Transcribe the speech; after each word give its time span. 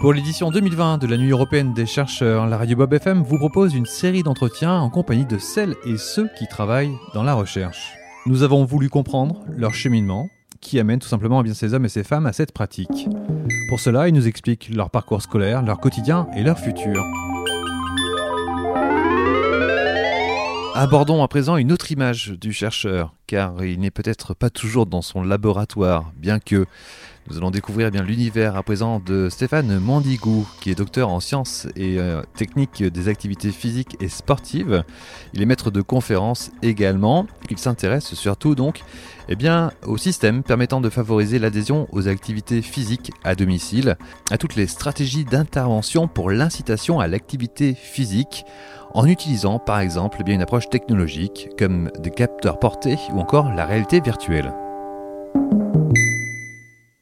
Pour 0.00 0.12
l'édition 0.12 0.50
2020 0.50 0.98
de 0.98 1.06
la 1.06 1.16
Nuit 1.16 1.30
européenne 1.30 1.74
des 1.74 1.84
chercheurs, 1.84 2.46
la 2.46 2.56
radio 2.56 2.76
Bob 2.76 2.94
FM 2.94 3.22
vous 3.22 3.36
propose 3.36 3.74
une 3.74 3.84
série 3.84 4.22
d'entretiens 4.22 4.74
en 4.74 4.90
compagnie 4.90 5.26
de 5.26 5.38
celles 5.38 5.74
et 5.84 5.96
ceux 5.96 6.28
qui 6.38 6.46
travaillent 6.46 6.96
dans 7.14 7.24
la 7.24 7.34
recherche. 7.34 7.94
Nous 8.26 8.42
avons 8.42 8.64
voulu 8.64 8.88
comprendre 8.88 9.40
leur 9.56 9.74
cheminement, 9.74 10.28
qui 10.60 10.78
amène 10.78 11.00
tout 11.00 11.08
simplement 11.08 11.42
bien 11.42 11.54
ces 11.54 11.74
hommes 11.74 11.84
et 11.84 11.88
ces 11.88 12.04
femmes 12.04 12.26
à 12.26 12.32
cette 12.32 12.52
pratique. 12.52 13.08
Pour 13.68 13.80
cela, 13.80 14.08
ils 14.08 14.14
nous 14.14 14.28
expliquent 14.28 14.70
leur 14.72 14.90
parcours 14.90 15.22
scolaire, 15.22 15.62
leur 15.62 15.80
quotidien 15.80 16.28
et 16.36 16.42
leur 16.42 16.58
futur. 16.58 17.04
Abordons 20.74 21.24
à 21.24 21.28
présent 21.28 21.56
une 21.56 21.72
autre 21.72 21.90
image 21.90 22.30
du 22.40 22.52
chercheur, 22.52 23.12
car 23.26 23.64
il 23.64 23.80
n'est 23.80 23.90
peut-être 23.90 24.32
pas 24.32 24.48
toujours 24.48 24.86
dans 24.86 25.02
son 25.02 25.24
laboratoire, 25.24 26.12
bien 26.16 26.38
que 26.38 26.66
nous 27.30 27.36
allons 27.36 27.50
découvrir 27.50 27.90
bien 27.90 28.02
l'univers 28.02 28.56
à 28.56 28.62
présent 28.62 29.02
de 29.04 29.28
Stéphane 29.28 29.78
Mandigou, 29.78 30.48
qui 30.60 30.70
est 30.70 30.74
docteur 30.74 31.10
en 31.10 31.20
sciences 31.20 31.66
et 31.76 31.98
euh, 31.98 32.22
techniques 32.36 32.82
des 32.82 33.08
activités 33.08 33.50
physiques 33.50 33.96
et 34.00 34.08
sportives. 34.08 34.82
Il 35.34 35.42
est 35.42 35.46
maître 35.46 35.70
de 35.70 35.82
conférences 35.82 36.50
également. 36.62 37.26
Il 37.50 37.58
s'intéresse 37.58 38.14
surtout 38.14 38.54
donc 38.54 38.80
eh 39.28 39.36
bien, 39.36 39.72
au 39.86 39.98
système 39.98 40.42
permettant 40.42 40.80
de 40.80 40.88
favoriser 40.88 41.38
l'adhésion 41.38 41.86
aux 41.92 42.08
activités 42.08 42.62
physiques 42.62 43.12
à 43.24 43.34
domicile, 43.34 43.96
à 44.30 44.38
toutes 44.38 44.56
les 44.56 44.66
stratégies 44.66 45.24
d'intervention 45.24 46.08
pour 46.08 46.30
l'incitation 46.30 46.98
à 46.98 47.08
l'activité 47.08 47.74
physique, 47.74 48.44
en 48.94 49.06
utilisant 49.06 49.58
par 49.58 49.80
exemple 49.80 50.18
eh 50.20 50.24
bien, 50.24 50.34
une 50.34 50.42
approche 50.42 50.70
technologique 50.70 51.50
comme 51.58 51.90
des 51.98 52.10
capteurs 52.10 52.58
portés 52.58 52.96
ou 53.12 53.20
encore 53.20 53.52
la 53.52 53.66
réalité 53.66 54.00
virtuelle. 54.00 54.52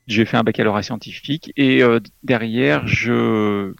J'ai 0.06 0.24
fait 0.24 0.36
un 0.36 0.44
baccalauréat 0.44 0.82
scientifique 0.82 1.52
et 1.56 1.82
euh, 1.82 1.98
derrière, 2.22 2.86
je 2.86 3.72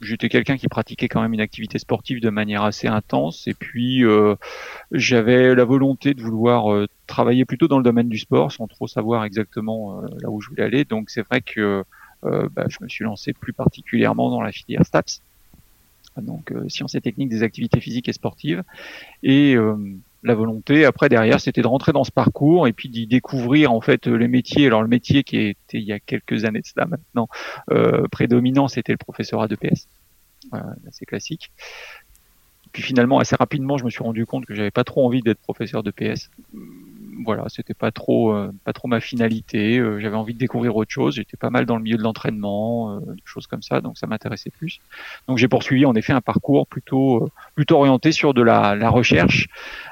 j'étais 0.00 0.28
quelqu'un 0.28 0.56
qui 0.58 0.68
pratiquait 0.68 1.08
quand 1.08 1.22
même 1.22 1.32
une 1.32 1.40
activité 1.40 1.78
sportive 1.78 2.20
de 2.20 2.28
manière 2.28 2.62
assez 2.62 2.88
intense 2.88 3.46
et 3.46 3.54
puis 3.54 4.04
euh, 4.04 4.34
j'avais 4.92 5.54
la 5.54 5.64
volonté 5.64 6.12
de 6.12 6.20
vouloir 6.20 6.72
euh, 6.72 6.86
travailler 7.06 7.46
plutôt 7.46 7.68
dans 7.68 7.78
le 7.78 7.84
domaine 7.84 8.08
du 8.08 8.18
sport 8.18 8.52
sans 8.52 8.66
trop 8.66 8.86
savoir 8.86 9.24
exactement 9.24 10.02
là 10.20 10.30
où 10.30 10.40
je 10.40 10.50
voulais 10.50 10.64
aller. 10.64 10.84
Donc 10.84 11.10
c'est 11.10 11.22
vrai 11.22 11.40
que 11.40 11.84
bah, 12.22 12.64
je 12.68 12.78
me 12.80 12.88
suis 12.88 13.04
lancé 13.04 13.34
plus 13.34 13.52
particulièrement 13.52 14.30
dans 14.30 14.40
la 14.40 14.50
filière 14.50 14.86
STAPS, 14.86 15.20
donc 16.16 16.54
sciences 16.68 16.94
et 16.94 17.02
techniques 17.02 17.28
des 17.28 17.42
activités 17.42 17.80
physiques 17.80 18.08
et 18.08 18.14
sportives 18.14 18.62
et 19.22 19.56
la 20.24 20.34
volonté. 20.34 20.84
Après 20.84 21.08
derrière 21.08 21.40
c'était 21.40 21.62
de 21.62 21.66
rentrer 21.66 21.92
dans 21.92 22.04
ce 22.04 22.10
parcours 22.10 22.66
et 22.66 22.72
puis 22.72 22.88
d'y 22.88 23.06
découvrir 23.06 23.72
en 23.72 23.80
fait 23.80 24.06
les 24.06 24.28
métiers. 24.28 24.66
Alors 24.66 24.82
le 24.82 24.88
métier 24.88 25.22
qui 25.22 25.38
était 25.38 25.78
il 25.78 25.84
y 25.84 25.92
a 25.92 26.00
quelques 26.00 26.44
années 26.44 26.60
de 26.60 26.66
cela 26.66 26.86
maintenant 26.86 27.28
euh, 27.70 28.08
prédominant 28.10 28.66
c'était 28.66 28.92
le 28.92 28.98
professorat 28.98 29.46
de 29.46 29.56
PS. 29.56 29.86
Assez 30.88 31.06
classique. 31.06 31.52
Puis 32.72 32.82
finalement 32.82 33.18
assez 33.18 33.36
rapidement 33.36 33.76
je 33.76 33.84
me 33.84 33.90
suis 33.90 34.02
rendu 34.02 34.26
compte 34.26 34.46
que 34.46 34.54
j'avais 34.54 34.70
pas 34.70 34.84
trop 34.84 35.06
envie 35.06 35.20
d'être 35.20 35.40
professeur 35.40 35.82
de 35.82 35.90
PS 35.90 36.30
voilà, 37.24 37.44
c'était 37.48 37.74
pas 37.74 37.90
trop, 37.90 38.32
euh, 38.32 38.52
pas 38.64 38.72
trop 38.72 38.88
ma 38.88 39.00
finalité. 39.00 39.78
Euh, 39.78 40.00
j'avais 40.00 40.16
envie 40.16 40.34
de 40.34 40.38
découvrir 40.38 40.76
autre 40.76 40.90
chose. 40.90 41.16
J'étais 41.16 41.36
pas 41.36 41.50
mal 41.50 41.66
dans 41.66 41.76
le 41.76 41.82
milieu 41.82 41.96
de 41.96 42.02
l'entraînement, 42.02 42.96
euh, 42.96 43.00
des 43.00 43.22
choses 43.24 43.46
comme 43.46 43.62
ça, 43.62 43.80
donc 43.80 43.98
ça 43.98 44.06
m'intéressait 44.06 44.50
plus. 44.50 44.80
Donc 45.28 45.38
j'ai 45.38 45.48
poursuivi 45.48 45.86
en 45.86 45.94
effet 45.94 46.12
un 46.12 46.20
parcours 46.20 46.66
plutôt, 46.66 47.28
plutôt 47.54 47.76
orienté 47.76 48.12
sur 48.12 48.34
de 48.34 48.42
la, 48.42 48.74
la 48.74 48.90
recherche 48.90 49.48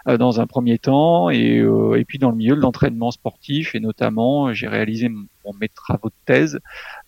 dans 0.06 0.40
un 0.40 0.46
premier 0.46 0.78
temps, 0.78 1.30
et, 1.30 1.58
et 1.96 2.04
puis 2.04 2.18
dans 2.18 2.30
le 2.30 2.36
milieu 2.36 2.56
de 2.56 2.60
l'entraînement 2.60 3.10
sportif, 3.10 3.74
et 3.74 3.80
notamment 3.80 4.52
j'ai 4.52 4.68
réalisé 4.68 5.08
mes 5.08 5.68
travaux 5.68 6.08
de 6.08 6.14
thèse, 6.24 6.58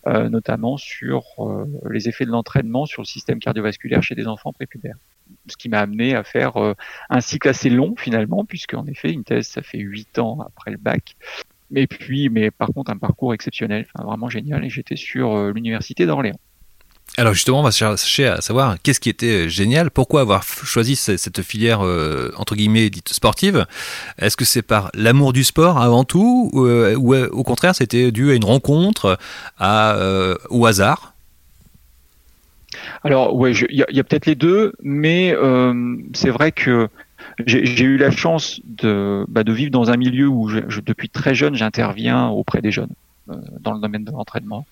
notamment 0.06 0.76
sur 0.76 1.24
les 1.88 2.08
effets 2.08 2.24
de 2.24 2.30
l'entraînement 2.30 2.86
sur 2.86 3.02
le 3.02 3.06
système 3.06 3.38
cardiovasculaire 3.40 4.02
chez 4.02 4.14
des 4.14 4.26
enfants 4.26 4.52
prépubères 4.52 4.96
ce 5.48 5.56
qui 5.56 5.68
m'a 5.68 5.80
amené 5.80 6.14
à 6.14 6.24
faire 6.24 6.56
euh, 6.56 6.74
un 7.10 7.20
cycle 7.20 7.48
assez 7.48 7.70
long 7.70 7.94
finalement, 7.96 8.44
puisque 8.44 8.74
en 8.74 8.86
effet 8.86 9.10
une 9.10 9.24
thèse 9.24 9.48
ça 9.48 9.62
fait 9.62 9.78
huit 9.78 10.18
ans 10.18 10.38
après 10.46 10.70
le 10.70 10.78
bac. 10.78 11.16
Mais 11.70 11.86
puis, 11.86 12.28
mais 12.28 12.50
par 12.50 12.68
contre 12.68 12.90
un 12.90 12.98
parcours 12.98 13.34
exceptionnel, 13.34 13.86
vraiment 13.98 14.28
génial, 14.28 14.64
et 14.64 14.70
j'étais 14.70 14.96
sur 14.96 15.34
euh, 15.34 15.52
l'université 15.52 16.06
d'Orléans. 16.06 16.38
Alors 17.18 17.34
justement, 17.34 17.60
on 17.60 17.62
va 17.62 17.70
chercher 17.70 18.26
à 18.26 18.40
savoir 18.40 18.76
qu'est-ce 18.82 18.98
qui 18.98 19.10
était 19.10 19.48
génial, 19.48 19.90
pourquoi 19.90 20.22
avoir 20.22 20.42
choisi 20.42 20.96
cette 20.96 21.42
filière 21.42 21.84
euh, 21.84 22.32
entre 22.38 22.56
guillemets 22.56 22.88
dite 22.88 23.10
sportive? 23.10 23.66
Est-ce 24.18 24.36
que 24.36 24.46
c'est 24.46 24.62
par 24.62 24.90
l'amour 24.94 25.32
du 25.34 25.44
sport 25.44 25.80
avant 25.80 26.04
tout, 26.04 26.50
ou, 26.54 27.14
au 27.14 27.42
contraire 27.44 27.74
c'était 27.74 28.10
dû 28.10 28.30
à 28.30 28.34
une 28.34 28.44
rencontre, 28.44 29.18
à, 29.58 29.98
au 30.48 30.64
hasard? 30.64 31.13
Alors, 33.04 33.36
ouais, 33.36 33.52
il 33.52 33.76
y 33.76 34.00
a, 34.00 34.04
peut-être 34.04 34.24
les 34.24 34.34
deux, 34.34 34.72
mais 34.82 35.34
euh, 35.34 35.96
c'est 36.14 36.30
vrai 36.30 36.52
que 36.52 36.88
j'ai 37.46 37.84
eu 37.84 37.98
la 37.98 38.10
chance 38.10 38.62
de, 38.64 39.26
bah, 39.28 39.44
de, 39.44 39.52
vivre 39.52 39.70
dans 39.70 39.90
un 39.90 39.96
milieu 39.96 40.26
où, 40.26 40.48
je, 40.48 40.80
depuis 40.80 41.10
très 41.10 41.34
jeune, 41.34 41.54
j'interviens 41.54 42.28
auprès 42.28 42.62
des 42.62 42.70
jeunes 42.70 42.94
euh, 43.28 43.34
dans 43.60 43.72
le 43.72 43.80
domaine 43.80 44.04
de 44.04 44.10
l'entraînement. 44.10 44.66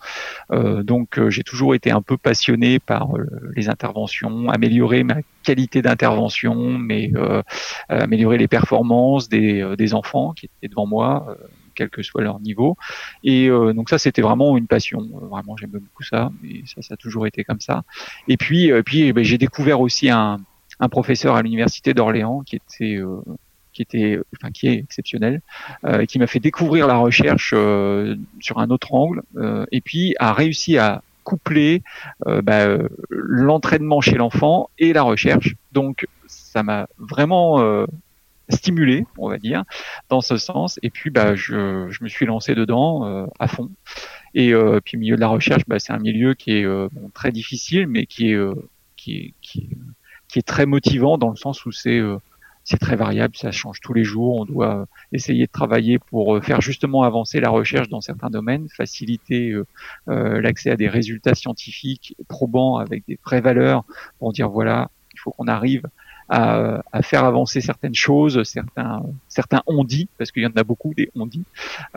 Euh, 0.50 0.82
donc, 0.82 1.19
euh, 1.19 1.28
j'ai 1.28 1.43
toujours 1.43 1.75
été 1.75 1.91
un 1.91 2.00
peu 2.00 2.16
passionné 2.16 2.78
par 2.78 3.10
les 3.54 3.69
interventions, 3.69 4.49
améliorer 4.49 5.03
ma 5.03 5.16
qualité 5.43 5.82
d'intervention, 5.82 6.78
mais 6.78 7.12
améliorer 7.88 8.38
les 8.38 8.49
performances 8.49 9.28
des, 9.28 9.75
des 9.76 9.93
enfants 9.93 10.32
qui 10.32 10.47
étaient 10.47 10.69
devant 10.69 10.87
moi 10.87 11.37
quel 11.75 11.91
que 11.91 12.03
soit 12.03 12.22
leur 12.22 12.41
niveau. 12.41 12.77
Et 13.25 13.49
euh, 13.49 13.72
donc 13.72 13.91
ça, 13.91 13.99
c'était 13.99 14.22
vraiment 14.22 14.56
une 14.56 14.66
passion. 14.66 15.00
Euh, 15.00 15.27
vraiment, 15.27 15.56
j'aime 15.56 15.71
beaucoup 15.71 16.03
ça. 16.03 16.31
Et 16.44 16.62
ça, 16.66 16.83
ça 16.83 16.94
a 16.94 16.97
toujours 16.97 17.27
été 17.27 17.44
comme 17.44 17.60
ça. 17.60 17.83
Et 18.28 18.37
puis, 18.37 18.71
euh, 18.71 18.83
puis, 18.83 19.03
eh 19.03 19.12
ben, 19.12 19.25
j'ai 19.25 19.38
découvert 19.38 19.81
aussi 19.81 20.11
un, 20.11 20.41
professeur 20.91 21.37
à 21.37 21.43
l'université 21.43 21.94
d'Orléans 21.94 22.43
qui 22.44 22.56
était 22.56 23.00
qui 23.72 23.82
était, 23.82 24.19
enfin, 24.37 24.50
qui 24.50 24.66
est 24.66 24.75
exceptionnel, 24.75 25.41
euh, 25.87 26.06
qui 26.06 26.19
m'a 26.19 26.27
fait 26.27 26.41
découvrir 26.41 26.88
la 26.88 26.97
recherche 26.97 27.55
sur 28.41 28.59
un 28.59 28.71
autre 28.71 28.93
angle, 28.93 29.22
et 29.71 29.81
puis 29.81 30.16
a 30.19 30.32
réussi 30.32 30.78
à 30.78 31.03
coupler 31.22 31.84
bah, 32.27 32.66
l'entraînement 33.11 34.00
chez 34.00 34.16
l'enfant 34.16 34.71
et 34.77 34.93
la 34.93 35.03
recherche. 35.03 35.55
Donc, 35.71 36.09
ça 36.27 36.65
m'a 36.65 36.88
vraiment 36.99 37.87
stimulé, 38.53 39.07
on 39.19 39.29
va 39.29 39.39
dire, 39.39 39.65
dans 40.09 40.21
ce 40.21 40.37
sens. 40.37 40.79
Et 40.83 40.91
puis, 40.91 41.11
bah, 41.11 41.35
je, 41.35 41.89
je 41.91 42.05
me 42.05 42.09
suis 42.09 42.27
lancé 42.27 42.55
dedans 42.55 43.07
euh, 43.07 43.27
à 43.39 43.49
fond. 43.49 43.71
Et 44.35 44.55
euh, 44.55 44.81
puis, 44.85 44.97
milieu 44.97 45.17
de 45.17 45.21
la 45.21 45.29
recherche, 45.29 45.63
bah, 45.67 45.79
c'est 45.79 45.93
un 45.93 45.99
milieu 45.99 46.35
qui 46.35 46.53
est 46.53 46.65
euh, 46.65 46.89
très 47.15 47.33
difficile, 47.33 47.87
mais 47.87 48.07
qui 48.07 48.33
est, 48.33 48.39
qui 48.97 49.17
est, 49.17 49.35
qui 49.41 49.61
est, 49.61 49.77
qui 50.29 50.39
est 50.39 50.47
très 50.47 50.67
motivant 50.67 51.19
dans 51.19 51.31
le 51.31 51.37
sens 51.37 51.67
où 51.67 51.73
c'est 51.73 52.79
très 52.81 52.97
variable, 52.97 53.37
ça 53.37 53.51
change 53.51 53.81
tous 53.81 53.93
les 53.93 54.05
jours. 54.05 54.37
On 54.41 54.45
doit 54.45 54.87
essayer 55.12 55.47
de 55.47 55.53
travailler 55.53 55.99
pour 55.99 56.43
faire 56.43 56.61
justement 56.62 57.03
avancer 57.03 57.41
la 57.41 57.51
recherche 57.51 57.89
dans 57.89 58.01
certains 58.01 58.31
domaines, 58.31 58.69
faciliter 58.71 59.55
euh, 60.09 60.41
l'accès 60.41 60.71
à 60.71 60.77
des 60.77 60.89
résultats 60.89 61.35
scientifiques 61.35 62.17
probants 62.29 62.77
avec 62.77 63.05
des 63.07 63.19
vraies 63.25 63.43
valeurs 63.43 63.85
pour 64.19 64.33
dire 64.33 64.49
voilà, 64.49 64.91
il 65.12 65.21
faut 65.21 65.33
qu'on 65.33 65.49
arrive 65.49 65.83
à, 66.32 67.03
faire 67.03 67.25
avancer 67.25 67.60
certaines 67.60 67.94
choses, 67.94 68.43
certains, 68.44 69.03
certains 69.28 69.62
on 69.66 69.84
dit, 69.84 70.09
parce 70.19 70.32
qu'il 70.32 70.43
y 70.43 70.47
en 70.47 70.53
a 70.56 70.65
beaucoup 70.65 70.94
des 70.94 71.10
on 71.15 71.26
dit, 71.26 71.44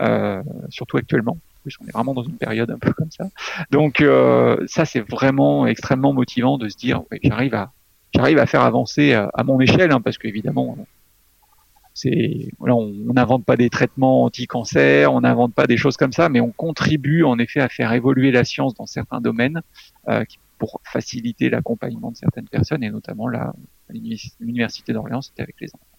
euh, 0.00 0.42
surtout 0.68 0.98
actuellement. 0.98 1.32
En 1.32 1.62
plus, 1.62 1.76
on 1.80 1.86
est 1.86 1.92
vraiment 1.92 2.14
dans 2.14 2.22
une 2.22 2.36
période 2.36 2.70
un 2.70 2.78
peu 2.78 2.92
comme 2.92 3.10
ça. 3.10 3.28
Donc 3.70 4.00
euh, 4.00 4.56
ça, 4.66 4.84
c'est 4.84 5.00
vraiment 5.00 5.66
extrêmement 5.66 6.12
motivant 6.12 6.58
de 6.58 6.68
se 6.68 6.76
dire, 6.76 7.02
ouais, 7.10 7.18
j'arrive 7.22 7.54
à, 7.54 7.72
j'arrive 8.14 8.38
à 8.38 8.46
faire 8.46 8.60
avancer 8.60 9.14
à, 9.14 9.42
mon 9.44 9.58
échelle, 9.60 9.90
hein, 9.90 10.00
parce 10.02 10.18
qu'évidemment, 10.18 10.76
c'est, 11.94 12.50
on 12.60 12.92
n'invente 13.14 13.46
pas 13.46 13.56
des 13.56 13.70
traitements 13.70 14.24
anti-cancer, 14.24 15.10
on 15.14 15.22
n'invente 15.22 15.54
pas 15.54 15.66
des 15.66 15.78
choses 15.78 15.96
comme 15.96 16.12
ça, 16.12 16.28
mais 16.28 16.40
on 16.40 16.52
contribue 16.52 17.24
en 17.24 17.38
effet 17.38 17.60
à 17.60 17.70
faire 17.70 17.90
évoluer 17.94 18.32
la 18.32 18.44
science 18.44 18.74
dans 18.74 18.84
certains 18.84 19.22
domaines 19.22 19.62
euh, 20.10 20.24
qui 20.24 20.38
pour 20.58 20.80
faciliter 20.84 21.50
l'accompagnement 21.50 22.10
de 22.10 22.16
certaines 22.16 22.48
personnes, 22.48 22.82
et 22.82 22.90
notamment 22.90 23.28
là, 23.28 23.54
l'Université 24.40 24.92
d'Orléans, 24.92 25.22
c'était 25.22 25.42
avec 25.42 25.56
les 25.60 25.68
enfants. 25.74 25.96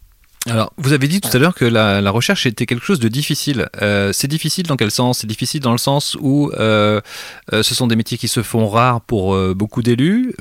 Alors, 0.50 0.72
vous 0.78 0.94
avez 0.94 1.08
dit 1.08 1.20
tout 1.20 1.30
à 1.34 1.40
l'heure 1.40 1.56
que 1.56 1.66
la, 1.66 2.10
recherche 2.12 2.46
était 2.46 2.66
quelque 2.66 2.86
chose 2.86 3.00
de 3.00 3.10
difficile. 3.10 3.68
Euh, 3.82 4.14
c'est 4.14 4.28
difficile 4.28 4.66
dans 4.66 4.78
quel 4.78 4.92
sens? 4.92 5.20
C'est 5.20 5.28
difficile 5.28 5.62
dans 5.62 5.74
le 5.74 5.78
sens 5.78 6.16
où 6.22 6.52
euh, 6.54 7.02
euh, 7.54 7.64
ce 7.64 7.76
sont 7.76 7.88
des 7.88 7.96
métiers 7.96 8.18
qui 8.18 8.28
se 8.28 8.42
font 8.42 8.68
rares 8.68 9.02
pour 9.02 9.38
beaucoup 9.56 9.82
d'élus. 9.82 10.34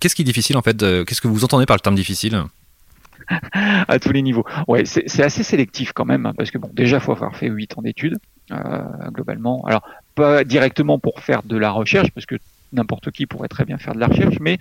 Qu'est-ce 0.00 0.14
qui 0.14 0.22
est 0.22 0.24
difficile 0.24 0.56
en 0.56 0.62
fait? 0.62 0.78
Qu'est-ce 0.78 1.20
que 1.20 1.28
vous 1.28 1.44
entendez 1.44 1.66
par 1.66 1.76
le 1.76 1.80
terme 1.80 1.96
difficile? 1.96 2.44
À 3.52 4.00
tous 4.00 4.10
les 4.10 4.22
niveaux. 4.22 4.44
Ouais, 4.66 4.84
c'est 4.84 5.22
assez 5.22 5.44
sélectif 5.44 5.92
quand 5.92 6.04
même, 6.04 6.26
hein, 6.26 6.32
parce 6.36 6.50
que 6.50 6.58
bon, 6.58 6.68
déjà, 6.72 6.96
il 6.96 7.00
faut 7.00 7.12
avoir 7.12 7.36
fait 7.36 7.46
8 7.46 7.78
ans 7.78 7.82
d'études, 7.82 8.18
globalement. 9.12 9.62
Alors, 9.66 9.82
pas 10.16 10.42
directement 10.42 10.98
pour 10.98 11.20
faire 11.20 11.44
de 11.44 11.56
la 11.56 11.70
recherche, 11.70 12.10
parce 12.10 12.26
que 12.26 12.36
n'importe 12.72 13.10
qui 13.10 13.26
pourrait 13.26 13.48
très 13.48 13.64
bien 13.64 13.78
faire 13.78 13.94
de 13.94 14.00
la 14.00 14.06
recherche, 14.06 14.38
mais 14.40 14.58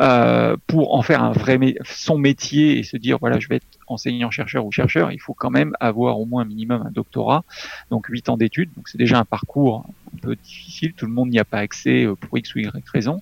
euh, 0.00 0.56
pour 0.66 0.94
en 0.94 1.02
faire 1.02 1.22
un 1.22 1.32
vrai 1.32 1.58
son 1.84 2.18
métier 2.18 2.78
et 2.78 2.82
se 2.82 2.96
dire 2.96 3.18
voilà 3.18 3.38
je 3.38 3.48
vais 3.48 3.56
être 3.56 3.66
enseignant 3.86 4.30
chercheur 4.30 4.64
ou 4.64 4.72
chercheur, 4.72 5.12
il 5.12 5.20
faut 5.20 5.34
quand 5.34 5.50
même 5.50 5.74
avoir 5.80 6.18
au 6.18 6.24
moins 6.24 6.42
un 6.42 6.46
minimum 6.46 6.82
un 6.86 6.90
doctorat, 6.90 7.44
donc 7.90 8.06
huit 8.08 8.28
ans 8.28 8.36
d'études. 8.36 8.70
Donc 8.76 8.88
c'est 8.88 8.98
déjà 8.98 9.18
un 9.18 9.24
parcours 9.24 9.84
un 10.14 10.18
peu 10.20 10.36
difficile, 10.36 10.94
tout 10.94 11.06
le 11.06 11.12
monde 11.12 11.28
n'y 11.28 11.38
a 11.38 11.44
pas 11.44 11.58
accès 11.58 12.04
euh, 12.04 12.14
pour 12.14 12.36
x 12.38 12.54
ou 12.54 12.60
y 12.60 12.70
raison. 12.92 13.20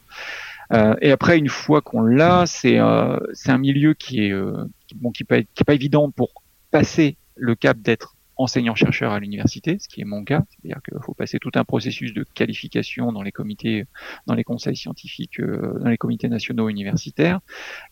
Euh, 0.72 0.94
et 1.00 1.10
après 1.10 1.38
une 1.38 1.48
fois 1.48 1.81
qu'on 1.81 2.02
l'a, 2.02 2.44
c'est 2.46 2.78
euh, 2.78 3.19
un 3.46 3.58
milieu 3.58 3.94
qui 3.94 4.25
est 4.25 4.32
euh, 4.32 4.64
bon 4.94 5.10
qui 5.10 5.25
peut 5.25 5.44
qui 5.54 5.62
est 5.62 5.64
pas 5.64 5.75
évident 5.75 6.10
pour 6.10 6.31
passer 6.70 7.16
le 7.34 7.54
cap 7.54 7.78
d'être 7.78 8.14
enseignant-chercheur 8.40 9.12
à 9.12 9.20
l'université, 9.20 9.78
ce 9.78 9.87
qui 9.87 10.00
est 10.00 10.04
mon 10.04 10.25
cas, 10.25 10.44
c'est-à-dire 10.48 10.81
qu'il 10.82 10.98
faut 11.02 11.12
passer 11.12 11.38
tout 11.38 11.50
un 11.54 11.64
processus 11.64 12.14
de 12.14 12.25
qualification 12.25 13.12
dans 13.12 13.22
les 13.22 13.32
comités, 13.32 13.84
dans 14.26 14.34
les 14.34 14.44
conseils 14.44 14.76
scientifiques, 14.76 15.40
euh, 15.40 15.78
dans 15.78 15.90
les 15.90 15.98
comités 15.98 16.28
nationaux 16.28 16.69
universitaires. 16.70 17.40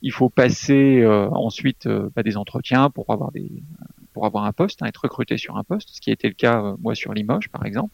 Il 0.00 0.11
faut 0.11 0.31
passer 0.31 1.03
euh, 1.03 1.29
ensuite 1.31 1.87
euh, 1.87 2.09
bah, 2.17 2.23
des 2.23 2.39
entretiens 2.39 2.89
pour 2.91 3.11
avoir 3.11 3.31
des 3.31 3.62
pour 4.15 4.25
avoir 4.25 4.45
un 4.47 4.53
poste, 4.53 4.83
hein, 4.83 4.87
être 4.87 5.03
recruté 5.03 5.37
sur 5.37 5.56
un 5.56 5.65
poste, 5.65 5.91
ce 5.93 6.00
qui 6.00 6.11
a 6.11 6.12
été 6.15 6.29
le 6.29 6.35
cas 6.35 6.75
moi 6.81 6.95
sur 6.95 7.12
Limoges 7.12 7.50
par 7.50 7.67
exemple. 7.67 7.93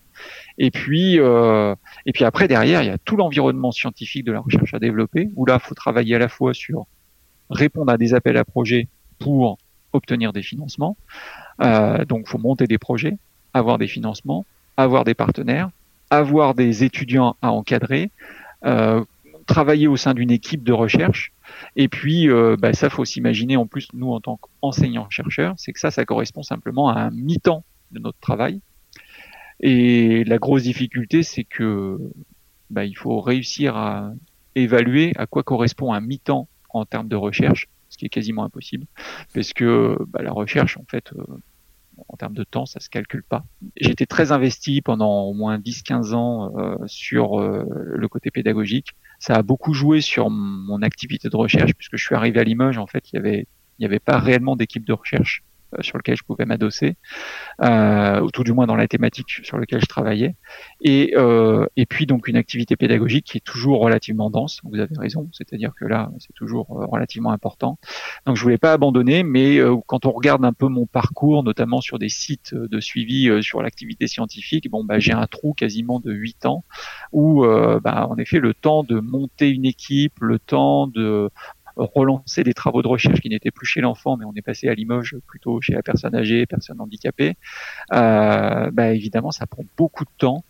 Et 0.57 0.71
puis 0.71 1.17
et 1.17 2.13
puis 2.13 2.25
après 2.25 2.47
derrière 2.49 2.83
il 2.83 2.87
y 2.87 2.91
a 2.91 2.99
tout 2.99 3.17
l'environnement 3.17 3.73
scientifique 3.73 4.25
de 4.25 4.33
la 4.33 4.41
recherche 4.41 4.73
à 4.75 4.79
développer 4.79 5.29
où 5.35 5.45
là 5.45 5.59
faut 5.59 5.75
travailler 5.75 6.15
à 6.15 6.19
la 6.19 6.29
fois 6.29 6.55
sur 6.55 6.87
répondre 7.51 7.93
à 7.93 7.99
des 7.99 8.15
appels 8.15 8.37
à 8.37 8.45
projets 8.45 8.89
pour 9.19 9.59
obtenir 9.93 10.33
des 10.33 10.43
financements. 10.43 10.97
Euh, 11.63 12.05
donc, 12.05 12.29
faut 12.29 12.39
monter 12.39 12.67
des 12.67 12.79
projets, 12.79 13.17
avoir 13.53 13.79
des 13.79 13.89
financements, 13.89 14.45
avoir 14.77 15.05
des 15.05 15.15
partenaires, 15.15 15.71
avoir 16.11 16.55
des 16.55 16.85
étudiants 16.85 17.37
à 17.43 17.53
encadrer, 17.53 18.11
euh, 18.65 19.05
travailler 19.47 19.87
au 19.89 19.97
sein 19.97 20.15
d'une 20.15 20.31
équipe 20.31 20.65
de 20.65 20.73
recherche. 20.73 21.33
Et 21.77 21.89
puis, 21.89 22.29
euh, 22.29 22.57
bah, 22.59 22.73
ça, 22.73 22.91
faut 22.91 23.05
s'imaginer 23.05 23.57
en 23.57 23.67
plus, 23.67 23.89
nous, 23.93 24.11
en 24.11 24.21
tant 24.21 24.39
qu'enseignants-chercheurs, 24.39 25.55
c'est 25.57 25.73
que 25.73 25.81
ça, 25.81 25.91
ça 25.91 26.05
correspond 26.05 26.43
simplement 26.43 26.89
à 26.89 27.01
un 27.01 27.11
mi-temps 27.11 27.65
de 27.93 28.01
notre 28.01 28.19
travail. 28.19 28.61
Et 29.61 30.25
la 30.25 30.39
grosse 30.39 30.65
difficulté, 30.65 31.23
c'est 31.23 31.45
que 31.45 31.99
bah, 32.71 32.85
il 32.85 32.97
faut 32.97 33.21
réussir 33.21 33.77
à 33.77 34.13
évaluer 34.57 35.13
à 35.17 35.27
quoi 35.27 35.43
correspond 35.43 35.93
un 35.93 36.01
mi-temps 36.01 36.49
en 36.71 36.85
termes 36.85 37.09
de 37.09 37.17
recherche 37.17 37.69
ce 37.95 37.99
qui 37.99 38.07
est 38.07 38.11
quasiment 38.11 38.45
impossible, 38.45 38.87
parce 39.35 39.53
que 39.53 39.97
bah, 40.09 40.21
la 40.23 40.33
recherche, 40.33 40.77
en 40.77 40.85
fait, 40.91 41.13
euh, 41.13 41.23
en 42.09 42.17
termes 42.17 42.35
de 42.35 42.43
temps, 42.43 42.67
ça 42.67 42.81
se 42.81 42.91
calcule 42.91 43.23
pas. 43.23 43.45
J'étais 43.81 44.07
très 44.07 44.33
investi 44.33 44.83
pendant 44.83 45.23
au 45.23 45.33
moins 45.33 45.59
10-15 45.59 46.13
ans 46.13 46.59
euh, 46.59 46.77
sur 46.87 47.41
euh, 47.41 47.65
le 47.69 48.09
côté 48.09 48.33
pédagogique. 48.33 48.89
Ça 49.21 49.35
a 49.35 49.43
beaucoup 49.43 49.75
joué 49.75 50.01
sur 50.01 50.29
mon 50.29 50.83
activité 50.83 51.29
de 51.29 51.37
recherche, 51.37 51.73
puisque 51.75 51.97
je 51.97 52.05
suis 52.05 52.17
arrivé 52.17 52.41
à 52.41 52.45
Limoges, 52.45 52.79
en 52.79 52.89
fait, 52.89 53.13
il 53.13 53.47
n'y 53.79 53.87
avait 53.87 54.01
pas 54.01 54.19
réellement 54.19 54.57
d'équipe 54.57 54.85
de 54.85 54.93
recherche 54.93 55.45
sur 55.81 55.99
lequel 55.99 56.17
je 56.17 56.23
pouvais 56.25 56.45
m'adosser, 56.45 56.97
euh, 57.63 58.21
ou 58.21 58.31
tout 58.31 58.45
du 58.45 58.53
moins 58.53 58.67
dans 58.67 58.77
la 58.77 58.89
thématique 58.89 59.41
sur 59.43 59.59
laquelle 59.59 59.81
je 59.81 59.87
travaillais. 59.87 60.37
Et, 60.81 61.15
euh, 61.17 61.67
et 61.77 61.87
puis 61.87 62.07
donc 62.07 62.29
une 62.29 62.37
activité 62.37 62.77
pédagogique 62.77 63.27
qui 63.27 63.39
est 63.39 63.45
toujours 63.45 63.81
relativement 63.81 64.31
dense. 64.31 64.61
Vous 64.65 64.79
avez 64.81 64.97
raison, 64.97 65.29
c'est-à-dire 65.33 65.73
que 65.79 65.85
là 65.85 66.11
c'est 66.19 66.35
toujours 66.35 66.79
euh, 66.79 66.87
relativement 66.87 67.31
important. 67.31 67.79
Donc 68.27 68.37
je 68.37 68.43
voulais 68.43 68.59
pas 68.59 68.73
abandonner, 68.73 69.23
mais 69.23 69.59
euh, 69.59 69.77
quand 69.87 70.07
on 70.07 70.11
regarde 70.11 70.45
un 70.45 70.53
peu 70.53 70.69
mon 70.69 70.87
parcours, 70.87 71.43
notamment 71.43 71.81
sur 71.81 71.99
des 71.99 72.09
sites 72.09 72.55
de 72.55 72.81
suivi 72.81 73.43
sur 73.43 73.63
l'activité 73.63 74.07
scientifique, 74.07 74.71
bon 74.71 74.85
bah 74.85 74.99
j'ai 74.99 75.13
un 75.13 75.27
trou 75.27 75.55
quasiment 75.55 76.01
de 76.01 76.13
8 76.13 76.47
ans 76.47 76.65
où 77.13 77.45
bah, 77.45 78.07
en 78.09 78.17
effet 78.17 78.41
le 78.41 78.55
temps 78.55 78.83
de 78.83 79.01
monter 79.01 79.51
une 79.51 79.65
équipe, 79.65 80.15
le 80.21 80.39
temps 80.39 80.87
de 80.87 81.31
relancer 81.77 82.45
des 82.45 82.55
travaux 82.55 82.83
de 82.83 82.89
recherche 82.89 83.21
qui 83.21 83.29
n'étaient 83.29 83.51
plus 83.51 83.67
chez 83.67 83.81
l'enfant, 83.81 84.17
mais 84.17 84.25
on 84.25 84.33
est 84.35 84.43
passé 84.43 84.69
à 84.69 84.75
Limoges 84.75 85.17
plutôt 85.27 85.61
chez 85.61 85.73
la 85.73 85.83
personne 85.83 86.15
âgée, 86.15 86.47
personne 86.47 86.81
handicapée, 86.81 87.37
euh, 87.93 88.71
bah 88.71 88.93
évidemment, 88.93 89.31
ça 89.31 89.47
prend 89.47 89.65
beaucoup 89.77 90.05
de 90.05 90.11
temps. 90.19 90.45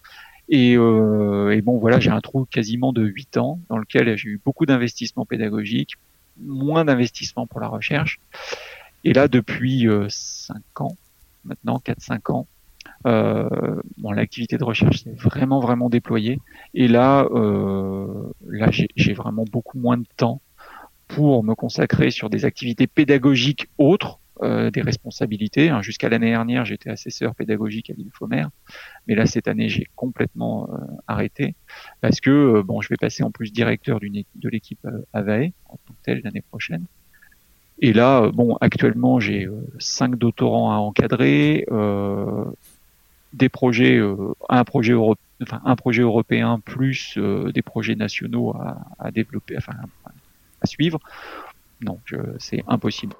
Et, 0.48 0.76
euh, 0.76 1.58
bon, 1.64 1.78
voilà, 1.78 2.00
j'ai 2.00 2.10
un 2.10 2.20
trou 2.20 2.44
quasiment 2.44 2.92
de 2.92 3.02
8 3.02 3.38
ans 3.38 3.60
dans 3.70 3.78
lequel 3.78 4.16
j'ai 4.18 4.28
eu 4.28 4.40
beaucoup 4.44 4.66
d'investissements 4.66 5.24
pédagogiques, 5.24 5.94
moins 6.42 6.84
d'investissements 6.84 7.46
pour 7.46 7.60
la 7.60 7.68
recherche. 7.68 8.20
Et 9.04 9.12
là, 9.12 9.28
depuis 9.28 9.86
euh, 9.88 10.06
5 10.08 10.80
ans, 10.80 10.96
maintenant 11.44 11.80
4-5 11.84 12.32
ans, 12.32 12.46
euh, 13.06 13.80
bon, 13.98 14.12
l'activité 14.12 14.56
de 14.56 14.64
recherche 14.64 15.04
s'est 15.04 15.12
vraiment 15.12 15.60
vraiment 15.60 15.88
déployée. 15.90 16.40
Et 16.72 16.88
là, 16.88 17.26
euh, 17.32 18.32
là, 18.46 18.70
j'ai 18.70 19.12
vraiment 19.12 19.44
beaucoup 19.50 19.78
moins 19.78 19.98
de 19.98 20.06
temps 20.16 20.40
pour 21.14 21.44
me 21.44 21.54
consacrer 21.54 22.10
sur 22.10 22.28
des 22.28 22.44
activités 22.44 22.88
pédagogiques 22.88 23.68
autres, 23.78 24.18
euh, 24.42 24.72
des 24.72 24.80
responsabilités. 24.80 25.68
Hein, 25.68 25.80
jusqu'à 25.80 26.08
l'année 26.08 26.30
dernière, 26.30 26.64
j'étais 26.64 26.90
assesseur 26.90 27.36
pédagogique 27.36 27.88
à 27.90 27.92
l'île 27.92 28.10
mais 29.06 29.14
là 29.14 29.26
cette 29.26 29.46
année, 29.46 29.68
j'ai 29.68 29.86
complètement 29.94 30.68
euh, 30.72 30.76
arrêté 31.06 31.54
parce 32.00 32.20
que 32.20 32.30
euh, 32.30 32.62
bon, 32.64 32.80
je 32.80 32.88
vais 32.88 32.96
passer 32.96 33.22
en 33.22 33.30
plus 33.30 33.52
directeur 33.52 34.00
de 34.00 34.48
l'équipe 34.48 34.84
AVAE 35.12 35.52
en 35.68 35.76
tant 35.76 35.94
que 35.94 36.02
tel 36.02 36.20
l'année 36.24 36.42
prochaine. 36.42 36.84
Et 37.78 37.92
là, 37.92 38.30
bon, 38.32 38.56
actuellement, 38.60 39.20
j'ai 39.20 39.48
cinq 39.78 40.16
doctorants 40.16 40.72
à 40.72 40.76
encadrer, 40.76 41.66
des 43.32 43.48
projets, 43.48 44.00
un 44.48 44.64
projet 44.64 44.94
enfin 45.42 45.60
un 45.64 45.76
projet 45.76 46.02
européen 46.02 46.60
plus 46.64 47.18
des 47.18 47.62
projets 47.62 47.96
nationaux 47.96 48.52
à, 48.56 48.78
à 48.98 49.10
développer, 49.10 49.56
enfin 49.56 49.72
suivre. 50.66 50.98
Donc 51.80 52.12
euh, 52.12 52.34
c'est 52.38 52.62
impossible. 52.66 53.14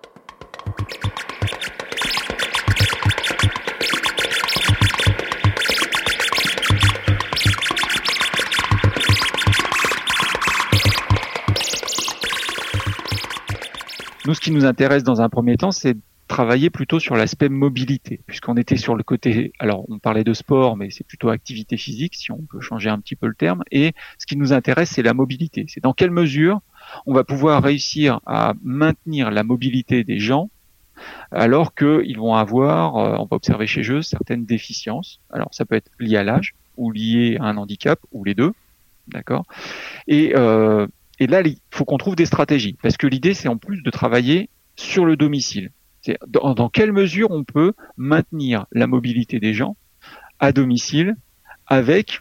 Nous, 14.26 14.32
ce 14.32 14.40
qui 14.40 14.52
nous 14.52 14.64
intéresse 14.64 15.02
dans 15.02 15.20
un 15.20 15.28
premier 15.28 15.58
temps, 15.58 15.70
c'est 15.70 15.98
travailler 16.28 16.70
plutôt 16.70 16.98
sur 16.98 17.14
l'aspect 17.14 17.50
mobilité, 17.50 18.20
puisqu'on 18.26 18.56
était 18.56 18.78
sur 18.78 18.96
le 18.96 19.02
côté, 19.02 19.52
alors 19.58 19.84
on 19.90 19.98
parlait 19.98 20.24
de 20.24 20.32
sport, 20.32 20.76
mais 20.78 20.88
c'est 20.88 21.06
plutôt 21.06 21.28
activité 21.28 21.76
physique, 21.76 22.14
si 22.14 22.32
on 22.32 22.40
peut 22.50 22.60
changer 22.60 22.88
un 22.88 22.98
petit 22.98 23.16
peu 23.16 23.26
le 23.26 23.34
terme, 23.34 23.62
et 23.70 23.92
ce 24.18 24.24
qui 24.24 24.36
nous 24.36 24.54
intéresse, 24.54 24.90
c'est 24.90 25.02
la 25.02 25.12
mobilité. 25.12 25.66
C'est 25.68 25.82
dans 25.82 25.92
quelle 25.92 26.10
mesure 26.10 26.60
on 27.06 27.14
va 27.14 27.24
pouvoir 27.24 27.62
réussir 27.62 28.20
à 28.26 28.54
maintenir 28.62 29.30
la 29.30 29.42
mobilité 29.42 30.04
des 30.04 30.18
gens 30.18 30.50
alors 31.30 31.74
qu'ils 31.74 32.16
vont 32.16 32.34
avoir, 32.34 32.96
euh, 32.96 33.16
on 33.18 33.24
va 33.24 33.36
observer 33.36 33.66
chez 33.66 33.82
eux, 33.90 34.02
certaines 34.02 34.44
déficiences. 34.44 35.20
Alors 35.30 35.48
ça 35.52 35.64
peut 35.64 35.74
être 35.74 35.90
lié 35.98 36.16
à 36.16 36.24
l'âge 36.24 36.54
ou 36.76 36.90
lié 36.90 37.36
à 37.40 37.44
un 37.44 37.56
handicap 37.56 37.98
ou 38.12 38.24
les 38.24 38.34
deux, 38.34 38.52
d'accord? 39.08 39.44
Et, 40.06 40.32
euh, 40.36 40.86
et 41.18 41.26
là, 41.26 41.42
il 41.44 41.58
faut 41.70 41.84
qu'on 41.84 41.98
trouve 41.98 42.16
des 42.16 42.26
stratégies 42.26 42.76
parce 42.82 42.96
que 42.96 43.06
l'idée, 43.06 43.34
c'est 43.34 43.48
en 43.48 43.56
plus 43.56 43.82
de 43.82 43.90
travailler 43.90 44.48
sur 44.76 45.04
le 45.04 45.16
domicile. 45.16 45.70
C'est 46.02 46.18
dans, 46.26 46.68
quelle 46.68 46.92
mesure 46.92 47.30
on 47.30 47.44
peut 47.44 47.72
maintenir 47.96 48.66
la 48.72 48.86
mobilité 48.86 49.40
des 49.40 49.54
gens 49.54 49.76
à 50.38 50.52
domicile 50.52 51.16
avec 51.66 52.20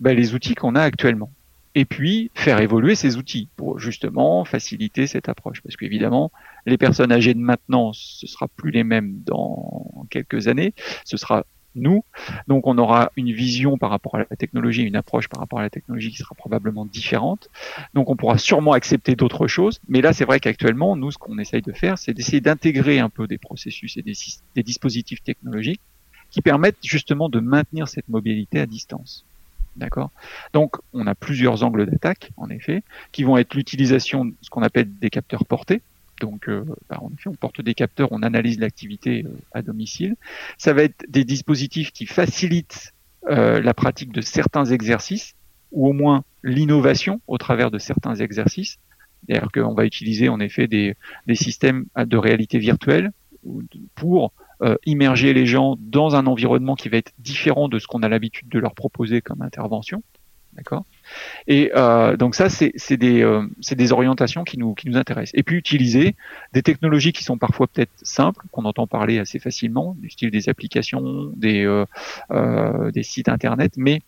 ben, 0.00 0.16
les 0.16 0.34
outils 0.34 0.54
qu'on 0.54 0.74
a 0.74 0.82
actuellement 0.82 1.30
et 1.74 1.84
puis 1.84 2.30
faire 2.34 2.60
évoluer 2.60 2.94
ces 2.94 3.16
outils 3.16 3.48
pour 3.56 3.78
justement 3.78 4.44
faciliter 4.44 5.06
cette 5.06 5.28
approche. 5.28 5.62
Parce 5.62 5.76
qu'évidemment, 5.76 6.30
les 6.66 6.78
personnes 6.78 7.12
âgées 7.12 7.34
de 7.34 7.40
maintenant, 7.40 7.92
ce 7.92 8.26
sera 8.26 8.48
plus 8.48 8.70
les 8.70 8.84
mêmes 8.84 9.22
dans 9.24 10.06
quelques 10.10 10.48
années, 10.48 10.74
ce 11.04 11.16
sera 11.16 11.44
nous. 11.74 12.04
Donc 12.48 12.66
on 12.66 12.76
aura 12.76 13.12
une 13.16 13.32
vision 13.32 13.78
par 13.78 13.90
rapport 13.90 14.16
à 14.16 14.18
la 14.18 14.36
technologie, 14.36 14.82
une 14.82 14.96
approche 14.96 15.28
par 15.28 15.40
rapport 15.40 15.60
à 15.60 15.62
la 15.62 15.70
technologie 15.70 16.10
qui 16.10 16.18
sera 16.18 16.34
probablement 16.34 16.84
différente. 16.84 17.48
Donc 17.94 18.10
on 18.10 18.16
pourra 18.16 18.36
sûrement 18.36 18.72
accepter 18.72 19.16
d'autres 19.16 19.46
choses. 19.46 19.80
Mais 19.88 20.02
là, 20.02 20.12
c'est 20.12 20.24
vrai 20.26 20.40
qu'actuellement, 20.40 20.96
nous, 20.96 21.10
ce 21.10 21.18
qu'on 21.18 21.38
essaye 21.38 21.62
de 21.62 21.72
faire, 21.72 21.96
c'est 21.96 22.12
d'essayer 22.12 22.40
d'intégrer 22.40 22.98
un 22.98 23.08
peu 23.08 23.26
des 23.26 23.38
processus 23.38 23.96
et 23.96 24.02
des, 24.02 24.14
des 24.54 24.62
dispositifs 24.62 25.22
technologiques 25.22 25.80
qui 26.30 26.42
permettent 26.42 26.78
justement 26.82 27.28
de 27.28 27.40
maintenir 27.40 27.88
cette 27.88 28.08
mobilité 28.08 28.60
à 28.60 28.66
distance. 28.66 29.24
D'accord 29.76 30.10
Donc, 30.52 30.76
on 30.92 31.06
a 31.06 31.14
plusieurs 31.14 31.64
angles 31.64 31.86
d'attaque, 31.86 32.30
en 32.36 32.50
effet, 32.50 32.82
qui 33.10 33.24
vont 33.24 33.38
être 33.38 33.54
l'utilisation 33.54 34.26
de 34.26 34.34
ce 34.42 34.50
qu'on 34.50 34.62
appelle 34.62 34.98
des 34.98 35.10
capteurs 35.10 35.46
portés. 35.46 35.82
Donc, 36.20 36.48
euh, 36.48 36.64
bah, 36.88 36.98
en 37.00 37.10
effet, 37.12 37.28
on 37.28 37.34
porte 37.34 37.60
des 37.60 37.74
capteurs, 37.74 38.08
on 38.12 38.22
analyse 38.22 38.58
l'activité 38.58 39.24
euh, 39.24 39.30
à 39.52 39.62
domicile. 39.62 40.16
Ça 40.58 40.72
va 40.72 40.82
être 40.82 41.04
des 41.08 41.24
dispositifs 41.24 41.90
qui 41.90 42.06
facilitent 42.06 42.92
euh, 43.28 43.60
la 43.60 43.74
pratique 43.74 44.12
de 44.12 44.20
certains 44.20 44.66
exercices, 44.66 45.34
ou 45.72 45.88
au 45.88 45.92
moins 45.92 46.22
l'innovation 46.44 47.20
au 47.26 47.38
travers 47.38 47.70
de 47.70 47.78
certains 47.78 48.14
exercices. 48.16 48.78
C'est-à-dire 49.26 49.50
qu'on 49.52 49.74
va 49.74 49.86
utiliser 49.86 50.28
en 50.28 50.38
effet 50.38 50.66
des, 50.66 50.96
des 51.26 51.34
systèmes 51.34 51.86
de 51.96 52.16
réalité 52.16 52.58
virtuelle 52.58 53.12
pour 53.94 54.32
euh, 54.62 54.76
immerger 54.86 55.32
les 55.32 55.46
gens 55.46 55.76
dans 55.80 56.14
un 56.14 56.26
environnement 56.26 56.76
qui 56.76 56.88
va 56.88 56.96
être 56.96 57.12
différent 57.18 57.68
de 57.68 57.78
ce 57.78 57.86
qu'on 57.86 58.02
a 58.02 58.08
l'habitude 58.08 58.48
de 58.48 58.58
leur 58.58 58.74
proposer 58.74 59.20
comme 59.20 59.42
intervention. 59.42 60.02
D'accord? 60.52 60.84
Et 61.48 61.72
euh, 61.74 62.16
donc 62.16 62.34
ça, 62.34 62.48
c'est 62.50 62.96
des, 62.96 63.22
euh, 63.22 63.46
des 63.70 63.92
orientations 63.92 64.44
qui 64.44 64.58
nous, 64.58 64.74
intéressent. 64.94 65.32
Et 65.34 65.42
puis 65.42 65.56
utiliser 65.56 66.14
des 66.52 66.62
technologies 66.62 67.12
qui 67.12 67.24
sont 67.24 67.38
parfois 67.38 67.66
peut-être 67.66 67.90
simples, 68.02 68.44
qu'on 68.52 68.64
entend 68.64 68.86
parler 68.86 69.18
assez 69.18 69.38
facilement, 69.38 69.96
du 69.98 70.10
style 70.10 70.30
des 70.30 70.48
applications, 70.48 71.32
des, 71.34 71.84
des 72.92 73.02
sites 73.02 73.30
internet, 73.30 73.72
mais 73.76 74.02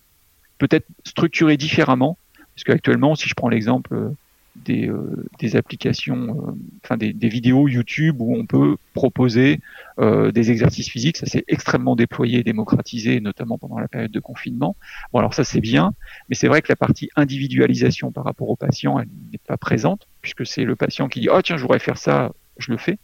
peut-être 0.58 0.86
structurées 1.04 1.56
différemment. 1.56 2.18
Parce 2.54 2.64
qu'actuellement, 2.64 3.14
si 3.16 3.28
je 3.28 3.34
prends 3.34 3.48
l'exemple 3.48 4.12
des, 4.56 4.88
euh, 4.88 5.26
des 5.38 5.56
applications, 5.56 6.46
euh, 6.48 6.52
enfin 6.84 6.96
des, 6.96 7.12
des, 7.12 7.28
vidéos 7.28 7.68
YouTube 7.68 8.16
où 8.20 8.36
on 8.36 8.46
peut 8.46 8.76
proposer 8.92 9.60
euh, 9.98 10.30
des 10.30 10.50
exercices 10.50 10.88
physiques. 10.88 11.16
Ça 11.16 11.26
s'est 11.26 11.44
extrêmement 11.48 11.96
déployé 11.96 12.40
et 12.40 12.42
démocratisé, 12.42 13.20
notamment 13.20 13.58
pendant 13.58 13.78
la 13.78 13.88
période 13.88 14.10
de 14.10 14.20
confinement. 14.20 14.76
Bon, 15.12 15.18
alors 15.18 15.34
ça 15.34 15.44
c'est 15.44 15.60
bien, 15.60 15.92
mais 16.28 16.34
c'est 16.34 16.48
vrai 16.48 16.62
que 16.62 16.70
la 16.70 16.76
partie 16.76 17.10
individualisation 17.16 18.12
par 18.12 18.24
rapport 18.24 18.48
au 18.48 18.56
patient, 18.56 18.98
elle 18.98 19.08
n'est 19.32 19.38
pas 19.38 19.56
présente, 19.56 20.06
puisque 20.22 20.46
c'est 20.46 20.64
le 20.64 20.76
patient 20.76 21.08
qui 21.08 21.20
dit 21.20 21.28
oh 21.30 21.42
tiens 21.42 21.56
je 21.56 21.62
voudrais 21.62 21.80
faire 21.80 21.98
ça, 21.98 22.32
je 22.58 22.70
le 22.70 22.78
fais. 22.78 22.98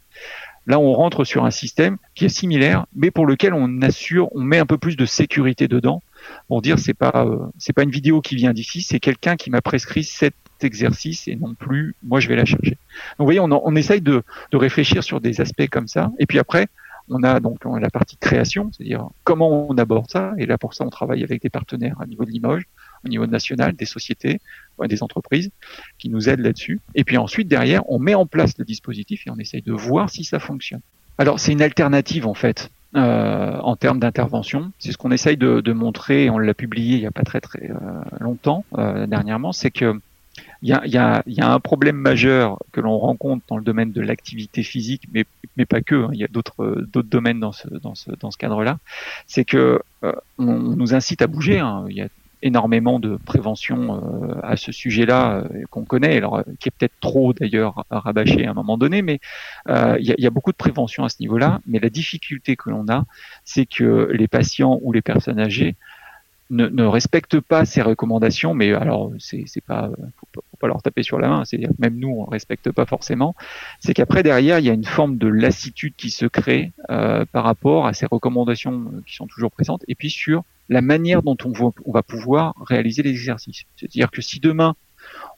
Là, 0.67 0.79
on 0.79 0.93
rentre 0.93 1.25
sur 1.25 1.45
un 1.47 1.51
système 1.51 1.97
qui 2.15 2.27
est 2.27 2.29
similaire, 2.29 2.87
mais 2.95 3.11
pour 3.11 3.27
lequel 3.27 3.55
on 3.55 3.81
assure, 3.81 4.29
on 4.37 4.43
met 4.43 4.59
un 4.59 4.67
peu 4.67 4.77
plus 4.77 4.95
de 4.95 5.07
sécurité 5.07 5.69
dedans 5.69 6.03
pour 6.49 6.61
dire 6.61 6.79
c'est 6.79 6.95
pas 6.95 7.27
c'est 7.59 7.73
pas 7.73 7.83
une 7.83 7.91
vidéo 7.91 8.21
qui 8.21 8.37
vient 8.37 8.53
d'ici, 8.53 8.83
c'est 8.83 9.01
quelqu'un 9.01 9.37
qui 9.37 9.51
m'a 9.51 9.63
prescrit 9.63 10.05
cette 10.05 10.35
exercice 10.65 11.29
et 11.29 11.37
non 11.37 11.55
plus 11.55 11.95
moi 12.03 12.21
je 12.21 12.29
vais 12.29 12.37
la 12.37 12.45
chercher. 12.45 12.71
Donc 12.71 13.21
vous 13.21 13.25
voyez, 13.25 13.41
on, 13.41 13.77
essaye 13.77 14.01
de, 14.01 14.23
réfléchir 14.53 15.03
sur 15.03 15.21
des 15.21 15.41
aspects 15.41 15.69
comme 15.69 15.89
ça. 15.89 16.11
Et 16.19 16.27
puis 16.27 16.39
après, 16.39 16.69
on 17.09 17.23
a 17.23 17.41
donc 17.41 17.65
la 17.65 17.91
partie 17.91 18.17
création, 18.17 18.71
c'est-à-dire 18.73 19.09
comment 19.25 19.69
on 19.69 19.77
aborde 19.79 20.11
ça. 20.11 20.33
Et 20.39 20.47
là 20.47 20.59
pour 20.59 20.75
ça, 20.75 20.85
on 20.85 20.91
travaille 20.91 21.25
avec 21.25 21.43
des 21.43 21.51
partenaires 21.51 21.97
à 22.01 22.07
niveau 22.07 22.25
de 22.25 22.31
Limoges, 22.31 22.65
au 23.05 23.09
niveau 23.09 23.27
national, 23.27 23.75
des 23.75 23.87
sociétés, 23.87 24.41
des 24.87 25.03
entreprises 25.03 25.51
qui 25.99 26.09
nous 26.09 26.29
aident 26.29 26.41
là-dessus. 26.41 26.81
Et 26.95 27.05
puis 27.05 27.17
ensuite, 27.17 27.49
derrière, 27.49 27.89
on 27.91 27.99
met 27.99 28.15
en 28.15 28.27
place 28.27 28.57
le 28.59 28.65
dispositif 28.65 29.27
et 29.27 29.31
on 29.31 29.37
essaye 29.37 29.63
de 29.63 29.73
voir 29.73 30.11
si 30.11 30.25
ça 30.25 30.39
fonctionne. 30.39 30.81
Alors 31.19 31.39
c'est 31.39 31.53
une 31.53 31.63
alternative 31.63 32.27
en 32.27 32.35
fait. 32.35 32.71
Euh, 32.97 33.57
en 33.61 33.77
termes 33.77 34.01
d'intervention. 34.01 34.73
C'est 34.81 34.91
ce 34.91 34.99
qu'on 34.99 35.13
essaye 35.13 35.37
de, 35.37 35.73
montrer, 35.73 36.29
on 36.29 36.39
l'a 36.39 36.55
publié 36.55 36.97
il 36.97 37.01
n'y 37.01 37.07
a 37.07 37.13
pas 37.13 37.23
très 37.23 37.41
très 37.41 37.71
euh, 37.71 37.77
longtemps 38.19 38.65
euh, 38.77 39.07
dernièrement, 39.07 39.53
c'est 39.53 39.71
que 39.71 40.01
y 40.63 40.73
a, 40.73 40.87
y, 40.87 40.97
a, 40.99 41.23
y 41.27 41.41
a, 41.41 41.53
un 41.53 41.61
problème 41.61 41.97
majeur 41.97 42.59
que 42.73 42.81
l'on 42.81 42.99
rencontre 42.99 43.45
dans 43.49 43.57
le 43.57 43.65
domaine 43.65 43.93
de 43.93 44.01
l'activité 44.01 44.63
physique, 44.63 45.05
mais, 45.13 45.25
mais 45.57 45.67
pas 45.67 45.81
que. 45.81 45.95
Hein, 45.95 46.11
il 46.13 46.19
y 46.19 46.25
a 46.25 46.29
d'autres 46.29 46.87
domaines 47.03 47.41
dans 47.41 47.53
ce 47.53 47.69
dans 47.69 47.95
ce 47.95 48.11
dans 48.13 48.31
ce 48.31 48.39
cadre-là. 48.39 48.79
C'est 49.27 49.45
que 49.45 49.81
euh, 50.05 50.13
on, 50.39 50.59
nous 50.59 50.95
incite 50.95 51.23
à 51.23 51.27
bouger. 51.27 51.59
Hein. 51.59 51.87
Il 51.89 51.97
y 51.97 52.03
a 52.03 52.09
énormément 52.43 53.01
de 53.01 53.17
prévention 53.17 54.31
euh, 54.31 54.35
à 54.43 54.57
ce 54.57 54.73
sujet-là 54.73 55.45
euh, 55.45 55.65
qu'on 55.71 55.85
connaît, 55.85 56.17
alors 56.17 56.43
qui 56.59 56.69
est 56.69 56.73
peut-être 56.73 56.99
trop 57.01 57.33
d'ailleurs 57.33 57.85
rabâché 57.91 58.47
à 58.47 58.51
un 58.51 58.55
moment 58.55 58.79
donné, 58.79 59.03
mais 59.03 59.21
il 59.69 60.05
y, 60.05 60.13
a, 60.13 60.15
y, 60.19 60.27
a, 60.27 60.31
beaucoup 60.31 60.53
de 60.53 60.57
prévention 60.57 61.05
à 61.05 61.09
ce 61.09 61.17
niveau-là. 61.21 61.61
Mais 61.67 61.79
la 61.79 61.91
difficulté 61.91 62.57
que 62.57 62.71
l'on 62.71 62.87
a, 62.89 63.05
c'est 63.45 63.67
que 63.67 64.11
les 64.13 64.29
patients 64.29 64.79
ou 64.83 64.93
les 64.93 65.03
personnes 65.03 65.39
âgées 65.39 65.77
ne, 66.51 66.67
ne 66.67 66.85
respectent 66.85 67.41
pas 67.41 67.65
ces 67.65 67.81
recommandations, 67.81 68.55
mais 68.55 68.73
alors 68.73 69.13
c'est 69.19 69.45
pas, 69.67 69.91
pas, 70.33 70.41
pas 70.61 70.69
leur 70.69 70.83
taper 70.83 71.03
sur 71.03 71.19
la 71.19 71.29
main, 71.29 71.45
c'est-à-dire 71.45 71.71
même 71.79 71.97
nous 71.97 72.11
on 72.11 72.25
respecte 72.25 72.71
pas 72.71 72.87
forcément. 72.87 73.35
C'est 73.81 73.95
qu'après 73.95 74.23
derrière 74.23 74.59
il 74.59 74.67
y 74.67 74.71
a 74.71 74.73
une 74.73 74.85
forme 74.85 75.17
de 75.17 75.27
lassitude 75.27 75.95
qui 75.97 76.11
se 76.11 76.27
crée 76.27 76.73
euh, 76.91 77.25
par 77.33 77.45
rapport 77.45 77.87
à 77.87 77.93
ces 77.93 78.07
recommandations 78.07 78.93
qui 79.07 79.17
sont 79.17 79.27
toujours 79.27 79.51
présentes, 79.51 79.85
et 79.89 79.95
puis 79.95 80.11
sur 80.11 80.45
la 80.69 80.83
manière 80.83 81.23
dont 81.23 81.37
on 81.45 81.93
va, 81.93 82.03
pouvoir 82.03 82.55
réaliser 82.65 83.03
les 83.03 83.11
exercices. 83.11 83.65
C'est-à-dire 83.77 84.11
que 84.11 84.23
si 84.23 84.39
demain 84.39 84.75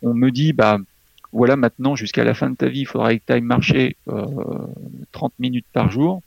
on 0.03 0.13
me 0.13 0.31
dit 0.31 0.53
bah 0.53 0.79
voilà 1.33 1.57
maintenant 1.57 1.97
jusqu'à 1.97 2.25
la 2.25 2.35
fin 2.35 2.51
de 2.51 2.57
ta 2.57 2.69
vie 2.69 2.81
il 2.81 2.87
faudra 2.87 3.15
que 3.15 3.23
tu 3.27 3.33
ailles 3.33 3.41
marcher 3.41 3.97
euh, 4.09 4.27
30 5.13 5.33
minutes 5.39 5.67
par 5.73 5.91
jour, 5.91 6.21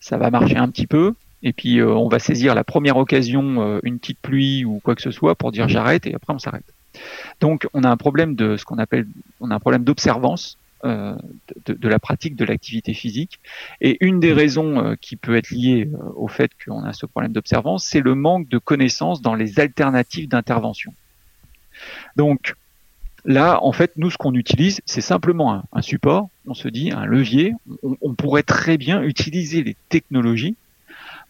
ça 0.00 0.16
va 0.16 0.30
marcher 0.30 0.56
un 0.56 0.68
petit 0.68 0.86
peu, 0.86 1.14
et 1.42 1.52
puis 1.52 1.78
euh, 1.78 1.94
on 1.94 2.08
va 2.08 2.18
saisir 2.18 2.54
la 2.54 2.64
première 2.64 2.96
occasion, 2.96 3.62
euh, 3.62 3.80
une 3.82 3.98
petite 3.98 4.18
pluie 4.20 4.64
ou 4.64 4.80
quoi 4.82 4.94
que 4.94 5.02
ce 5.02 5.10
soit, 5.10 5.34
pour 5.34 5.52
dire 5.52 5.68
j'arrête 5.68 6.06
et 6.06 6.14
après 6.14 6.32
on 6.32 6.38
s'arrête. 6.38 6.64
Donc 7.40 7.66
on 7.74 7.84
a 7.84 7.90
un 7.90 7.96
problème 7.96 8.34
de 8.34 8.56
ce 8.56 8.64
qu'on 8.64 8.78
appelle, 8.78 9.06
on 9.40 9.50
a 9.50 9.54
un 9.54 9.60
problème 9.60 9.84
d'observance 9.84 10.58
euh, 10.84 11.14
de, 11.66 11.88
la 11.88 11.98
pratique 11.98 12.36
de 12.36 12.44
l'activité 12.44 12.94
physique. 12.94 13.38
Et 13.80 13.98
une 14.00 14.18
des 14.18 14.32
raisons 14.32 14.96
qui 15.00 15.16
peut 15.16 15.36
être 15.36 15.50
liée 15.50 15.88
au 16.16 16.28
fait 16.28 16.50
qu'on 16.64 16.84
a 16.84 16.92
ce 16.92 17.06
problème 17.06 17.32
d'observance, 17.32 17.84
c'est 17.84 18.00
le 18.00 18.14
manque 18.14 18.48
de 18.48 18.58
connaissances 18.58 19.20
dans 19.20 19.34
les 19.34 19.60
alternatives 19.60 20.28
d'intervention. 20.28 20.94
Donc 22.16 22.54
là, 23.24 23.62
en 23.62 23.72
fait, 23.72 23.92
nous, 23.96 24.10
ce 24.10 24.16
qu'on 24.16 24.34
utilise, 24.34 24.80
c'est 24.86 25.00
simplement 25.00 25.62
un, 25.72 25.82
support. 25.82 26.28
On 26.46 26.54
se 26.54 26.68
dit 26.68 26.90
un 26.92 27.04
levier. 27.04 27.54
On 28.00 28.14
pourrait 28.14 28.42
très 28.42 28.76
bien 28.76 29.02
utiliser 29.02 29.62
les 29.62 29.76
technologies 29.88 30.56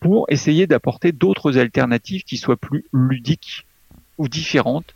pour 0.01 0.27
essayer 0.29 0.67
d'apporter 0.67 1.13
d'autres 1.13 1.59
alternatives 1.59 2.25
qui 2.25 2.37
soient 2.37 2.57
plus 2.57 2.85
ludiques 2.93 3.67
ou 4.19 4.29
différentes 4.29 4.95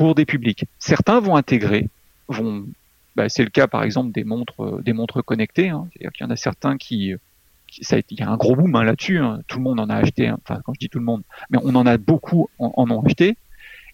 pour 0.00 0.14
des 0.14 0.24
publics. 0.24 0.64
Certains 0.78 1.20
vont 1.20 1.36
intégrer, 1.36 1.90
vont, 2.26 2.64
bah, 3.16 3.28
c'est 3.28 3.44
le 3.44 3.50
cas 3.50 3.66
par 3.66 3.82
exemple 3.82 4.12
des 4.12 4.24
montres, 4.24 4.82
des 4.82 4.94
montres 4.94 5.22
connectées. 5.22 5.68
Hein. 5.68 5.88
Y 6.00 6.24
en 6.24 6.30
a 6.30 6.36
certains 6.36 6.78
qui, 6.78 7.12
ça 7.82 7.96
a 7.96 7.98
été, 7.98 8.14
il 8.14 8.20
y 8.20 8.22
a 8.22 8.30
un 8.30 8.38
gros 8.38 8.56
boom 8.56 8.74
hein, 8.76 8.82
là-dessus. 8.82 9.18
Hein. 9.18 9.42
Tout 9.46 9.58
le 9.58 9.64
monde 9.64 9.78
en 9.78 9.90
a 9.90 9.96
acheté. 9.96 10.28
Hein. 10.28 10.38
Enfin, 10.42 10.62
quand 10.64 10.72
je 10.72 10.78
dis 10.78 10.88
tout 10.88 11.00
le 11.00 11.04
monde, 11.04 11.22
mais 11.50 11.58
on 11.62 11.74
en 11.74 11.84
a 11.84 11.98
beaucoup 11.98 12.48
en, 12.58 12.72
en 12.78 12.90
ont 12.90 13.02
acheté. 13.02 13.36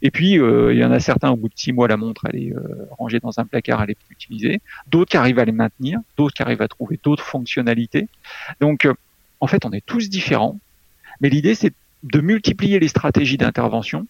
Et 0.01 0.13
puis, 0.13 0.39
euh, 0.39 0.73
il 0.73 0.79
y 0.79 0.85
en 0.85 0.93
a 0.93 1.01
certains, 1.01 1.31
au 1.31 1.37
bout 1.37 1.49
de 1.49 1.55
six 1.57 1.73
mois, 1.73 1.89
la 1.89 1.97
montre, 1.97 2.25
elle 2.33 2.41
est 2.41 2.53
euh, 2.53 2.87
rangée 2.97 3.19
dans 3.19 3.41
un 3.41 3.45
placard, 3.45 3.83
elle 3.83 3.91
est 3.91 3.99
plus 3.99 4.13
utilisée. 4.13 4.61
D'autres 4.87 5.11
qui 5.11 5.17
arrivent 5.17 5.41
à 5.41 5.45
les 5.45 5.51
maintenir, 5.51 5.99
d'autres 6.17 6.35
qui 6.35 6.43
arrivent 6.43 6.63
à 6.63 6.69
trouver 6.69 7.01
d'autres 7.03 7.25
fonctionnalités. 7.25 8.07
Donc, 8.61 8.85
euh, 8.85 8.95
en 9.41 9.49
fait, 9.49 9.65
on 9.65 9.73
est 9.73 9.85
tous 9.85 10.09
différents, 10.09 10.61
mais 11.21 11.31
l'idée, 11.31 11.57
c'est 11.57 11.73
de 12.05 12.21
multiplier 12.21 12.79
les 12.79 12.87
stratégies 12.87 13.39
d'intervention 13.39 14.07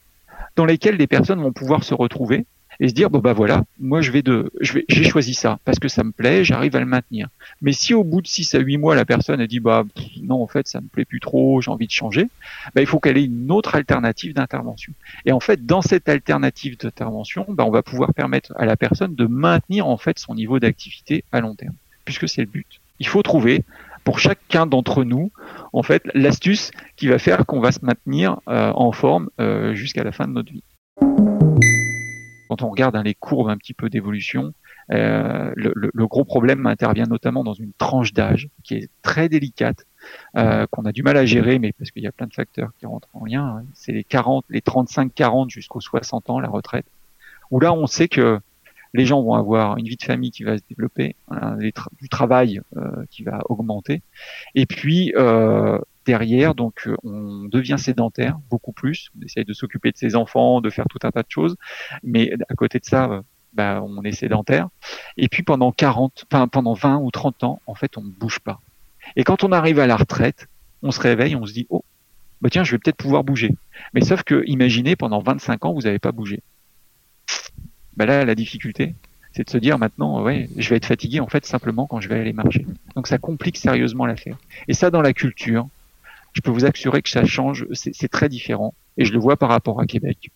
dans 0.57 0.65
lesquelles 0.65 0.97
les 0.97 1.07
personnes 1.07 1.41
vont 1.41 1.53
pouvoir 1.53 1.85
se 1.85 1.95
retrouver 1.95 2.47
et 2.81 2.89
se 2.89 2.95
dire 2.95 3.11
bon 3.11 3.21
bah 3.21 3.33
voilà, 3.33 3.65
moi 3.79 4.01
je 4.01 4.11
vais 4.11 4.23
de, 4.23 4.51
je 4.61 4.75
vais, 4.75 4.85
j'ai 4.89 5.05
choisi 5.05 5.35
ça 5.35 5.59
parce 5.65 5.79
que 5.79 5.89
ça 5.89 6.05
me 6.05 6.13
plaît, 6.13 6.45
j'arrive 6.45 6.77
à 6.77 6.81
le 6.81 6.87
maintenir. 6.87 7.29
Mais 7.63 7.73
si 7.73 7.95
au 7.95 8.05
bout 8.05 8.21
de 8.21 8.27
6 8.27 8.55
à 8.55 8.59
8 8.59 8.77
mois 8.77 8.95
la 8.95 9.05
personne 9.05 9.41
a 9.41 9.47
dit 9.47 9.61
bah 9.61 9.85
non 10.23 10.43
en 10.43 10.47
fait 10.47 10.69
ça 10.69 10.81
me 10.81 10.89
plaît 10.89 11.05
plus 11.05 11.21
trop, 11.21 11.61
j'ai 11.61 11.71
envie 11.71 11.87
de 11.87 11.93
changer, 11.93 12.29
bah, 12.75 12.83
il 12.83 12.87
faut 12.87 13.01
qu'elle 13.01 13.17
ait 13.17 13.25
une 13.25 13.51
autre 13.51 13.75
alternative 13.75 14.35
d'intervention. 14.35 14.93
Et 15.25 15.33
en 15.33 15.41
fait 15.41 15.65
dans 15.65 15.83
cette 15.83 16.09
alternative 16.09 16.77
d'intervention, 16.79 17.47
bah, 17.49 17.65
on 17.65 17.71
va 17.71 17.83
pouvoir 17.83 18.13
permettre 18.13 18.53
à 18.57 18.67
la 18.67 18.77
personne 18.77 19.15
de 19.15 19.27
maintenir 19.27 19.87
en 19.87 19.97
fait 19.97 20.19
son 20.19 20.35
niveau 20.35 20.59
d'activité 20.59 21.25
à 21.33 21.41
long 21.41 21.55
terme, 21.55 21.75
puisque 22.05 22.29
c'est 22.29 22.43
le 22.43 22.49
but. 22.49 22.81
Il 22.99 23.07
faut 23.07 23.23
trouver 23.23 23.65
pour 24.07 24.21
chacun 24.21 24.67
d'entre 24.67 25.03
nous, 25.03 25.33
en 25.73 25.83
fait, 25.83 26.05
l'astuce 26.15 26.71
qui 26.95 27.09
va 27.09 27.19
faire 27.19 27.45
qu'on 27.45 27.59
va 27.59 27.73
se 27.73 27.85
maintenir 27.85 28.39
euh, 28.49 28.71
en 28.73 28.93
forme 28.93 29.31
euh, 29.41 29.75
jusqu'à 29.75 30.05
la 30.05 30.13
fin 30.13 30.29
de 30.29 30.33
notre 30.33 30.53
vie. 30.53 30.63
Quand 32.49 32.63
on 32.63 32.71
regarde 32.71 32.95
hein, 32.95 33.03
les 33.03 33.15
courbes 33.15 33.49
un 33.49 33.57
petit 33.57 33.75
peu 33.75 33.91
d'évolution, 33.91 34.55
euh, 34.93 35.51
le, 35.57 35.73
le, 35.75 35.91
le, 35.93 36.07
gros 36.07 36.25
problème 36.25 36.65
intervient 36.67 37.07
notamment 37.07 37.43
dans 37.43 37.55
une 37.55 37.73
tranche 37.73 38.13
d'âge 38.13 38.49
qui 38.63 38.75
est 38.75 38.89
très 39.03 39.29
délicate, 39.29 39.85
euh, 40.37 40.69
qu'on 40.71 40.85
a 40.85 40.93
du 40.93 41.03
mal 41.03 41.17
à 41.17 41.27
gérer, 41.27 41.59
mais 41.59 41.73
parce 41.73 41.91
qu'il 41.91 42.05
y 42.05 42.07
a 42.07 42.13
plein 42.13 42.29
de 42.29 42.35
facteurs 42.35 42.71
qui 42.79 42.87
rentrent 42.87 43.09
en 43.13 43.25
lien. 43.25 43.57
Hein. 43.59 43.65
C'est 43.75 43.91
les 43.91 44.05
40, 44.05 44.45
les 44.51 44.61
35-40 44.61 45.51
jusqu'aux 45.51 45.81
60 45.81 46.31
ans, 46.31 46.39
la 46.39 46.49
retraite, 46.49 46.87
où 47.51 47.59
là 47.59 47.73
on 47.73 47.89
sait 47.89 48.07
que 48.07 48.39
les 48.95 49.07
gens 49.07 49.23
vont 49.23 49.35
avoir 49.35 49.77
une 49.77 49.87
vie 49.87 49.97
de 49.97 50.03
famille 50.03 50.31
qui 50.31 50.45
va 50.45 50.59
se 50.59 50.63
développer, 50.69 51.17
du 52.01 52.09
travail 52.09 52.61
euh, 52.77 53.05
qui 53.11 53.23
va 53.23 53.41
augmenter, 53.49 54.03
et 54.55 54.67
puis 54.67 55.13
euh, 55.17 55.79
derrière, 56.05 56.55
donc 56.55 56.87
euh, 56.87 56.97
on 57.05 57.45
devient 57.45 57.77
sédentaire 57.79 58.39
beaucoup 58.49 58.73
plus. 58.73 59.11
On 59.19 59.25
essaye 59.25 59.45
de 59.45 59.53
s'occuper 59.53 59.91
de 59.91 59.97
ses 59.97 60.17
enfants, 60.17 60.61
de 60.61 60.71
faire 60.71 60.87
tout 60.89 60.99
un 61.03 61.11
tas 61.11 61.23
de 61.23 61.31
choses, 61.31 61.57
mais 62.03 62.33
à 62.49 62.55
côté 62.55 62.79
de 62.79 62.85
ça, 62.85 63.23
bah, 63.53 63.83
on 63.83 64.03
est 64.03 64.13
sédentaire. 64.13 64.69
Et 65.17 65.29
puis 65.29 65.43
pendant 65.43 65.73
40, 65.73 66.27
enfin 66.31 66.49
pendant 66.49 66.75
20 66.75 66.99
ou 66.99 67.11
30 67.11 67.45
ans, 67.45 67.61
en 67.67 67.75
fait, 67.75 67.99
on 67.99 68.03
ne 68.03 68.11
bouge 68.11 68.39
pas. 68.39 68.61
Et 69.17 69.25
quand 69.25 69.45
on 69.45 69.53
arrive 69.53 69.79
à 69.79 69.87
la 69.87 69.97
retraite, 69.97 70.49
on 70.83 70.91
se 70.91 71.01
réveille, 71.01 71.37
on 71.37 71.47
se 71.47 71.53
dit 71.53 71.67
oh, 71.71 71.85
bah 72.41 72.51
tiens, 72.51 72.65
je 72.65 72.73
vais 72.73 72.79
peut-être 72.79 72.97
pouvoir 72.97 73.25
bouger. 73.25 73.55
Mais 73.95 74.03
sauf 74.03 74.23
que, 74.23 74.45
imaginez, 74.47 74.97
pendant 74.97 75.21
25 75.21 75.65
ans, 75.65 75.73
vous 75.73 75.83
n'avez 75.83 75.99
pas 75.99 76.13
bougé 76.13 76.43
bah 77.97 78.07
là, 78.07 78.25
la 78.25 78.35
difficulté, 78.35 78.95
c'est 79.33 79.45
de 79.45 79.51
se 79.51 79.59
dire 79.59 79.79
maintenant, 79.79 80.23
ouais, 80.23 80.49
je 80.57 80.71
vais 80.71 80.77
être 80.77 80.87
fatigué 80.87 81.21
en 81.21 81.27
fait 81.27 81.45
simplement 81.45 81.87
quand 81.87 82.01
je 82.01 82.09
vais 82.09 82.21
aller 82.21 82.33
marcher. 82.33 82.67
Donc 82.95 83.07
ça 83.07 83.19
complique 83.19 83.57
sérieusement 83.57 84.07
l'affaire. 84.07 84.39
Et 84.69 84.75
ça, 84.75 84.91
dans 84.91 85.03
la 85.03 85.13
culture, 85.13 85.69
je 86.33 86.41
peux 86.41 86.51
vous 86.51 86.65
assurer 86.65 87.03
que 87.03 87.11
ça 87.11 87.25
change, 87.25 87.67
c'est 87.73 88.09
très 88.09 88.29
différent. 88.29 88.75
Et 88.99 89.05
je 89.05 89.13
le 89.13 89.19
vois 89.19 89.37
par 89.37 89.49
rapport 89.49 89.81
à 89.81 89.87
Québec. 89.87 90.31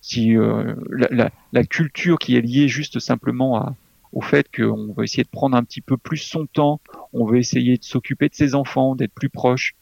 Si 0.00 0.36
euh, 0.36 0.74
la, 0.90 1.08
la, 1.10 1.30
la, 1.52 1.64
culture 1.64 2.18
qui 2.18 2.36
est 2.36 2.40
liée 2.40 2.68
juste 2.68 2.98
simplement 2.98 3.56
à, 3.56 3.74
au 4.12 4.20
fait 4.20 4.46
qu'on 4.54 4.92
va 4.92 5.04
essayer 5.04 5.24
de 5.24 5.28
prendre 5.28 5.56
un 5.56 5.64
petit 5.64 5.80
peu 5.80 5.96
plus 5.96 6.18
son 6.18 6.46
temps, 6.46 6.80
on 7.12 7.24
veut 7.24 7.38
essayer 7.38 7.78
de 7.78 7.84
s'occuper 7.84 8.28
de 8.28 8.34
ses 8.34 8.54
enfants, 8.54 8.94
d'être 8.94 9.14
plus 9.14 9.30
proche, 9.30 9.74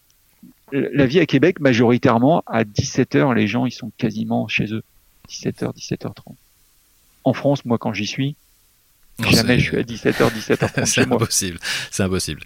la 0.73 1.07
vie 1.07 1.21
à 1.21 1.27
Québec, 1.27 1.61
majoritairement, 1.61 2.43
à 2.47 2.65
17h, 2.65 3.35
les 3.35 3.47
gens, 3.47 3.67
ils 3.67 3.73
sont 3.73 3.93
quasiment 3.99 4.49
chez 4.49 4.73
eux. 4.73 4.83
17h, 5.29 5.75
17h30. 5.77 6.35
En 7.25 7.33
France, 7.33 7.65
moi, 7.65 7.79
quand 7.79 7.93
j'y 7.93 8.07
suis, 8.07 8.37
Jamais 9.31 9.59
je 9.59 9.65
suis 9.65 9.77
à 9.77 9.83
17h, 9.83 10.31
17h30 10.33 10.85
C'est 10.87 11.03
impossible. 11.03 11.59
C'est 11.91 12.03
impossible. 12.03 12.41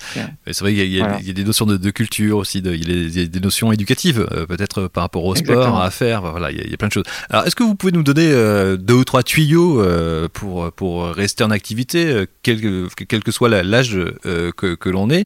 C'est 0.46 0.60
vrai 0.60 0.74
qu'il 0.74 0.92
y, 0.92 1.00
a 1.00 1.32
des 1.32 1.44
notions 1.44 1.64
de, 1.64 1.90
culture 1.90 2.38
aussi, 2.38 2.60
de, 2.60 2.74
il, 2.74 3.16
y 3.16 3.22
a 3.22 3.26
des, 3.26 3.40
notions 3.40 3.72
éducatives, 3.72 4.26
euh, 4.32 4.46
peut-être 4.46 4.88
par 4.88 5.02
rapport 5.04 5.24
au 5.24 5.34
sport, 5.34 5.80
à 5.80 5.90
faire. 5.90 6.22
Voilà, 6.22 6.50
il 6.50 6.70
y, 6.70 6.74
a, 6.74 6.76
plein 6.76 6.88
de 6.88 6.92
choses. 6.92 7.04
Alors, 7.30 7.46
est-ce 7.46 7.56
que 7.56 7.62
vous 7.62 7.76
pouvez 7.76 7.92
nous 7.92 8.02
donner 8.02 8.28
euh, 8.30 8.76
deux 8.76 8.94
ou 8.94 9.04
trois 9.04 9.22
tuyaux 9.22 9.80
euh, 9.80 10.28
pour, 10.30 10.72
pour 10.72 11.06
rester 11.06 11.44
en 11.44 11.50
activité, 11.50 12.24
quel, 12.42 12.88
quel 13.08 13.22
que 13.22 13.32
soit 13.32 13.48
l'âge 13.48 13.98
que, 14.24 14.74
que 14.74 14.88
l'on 14.88 15.08
est? 15.10 15.24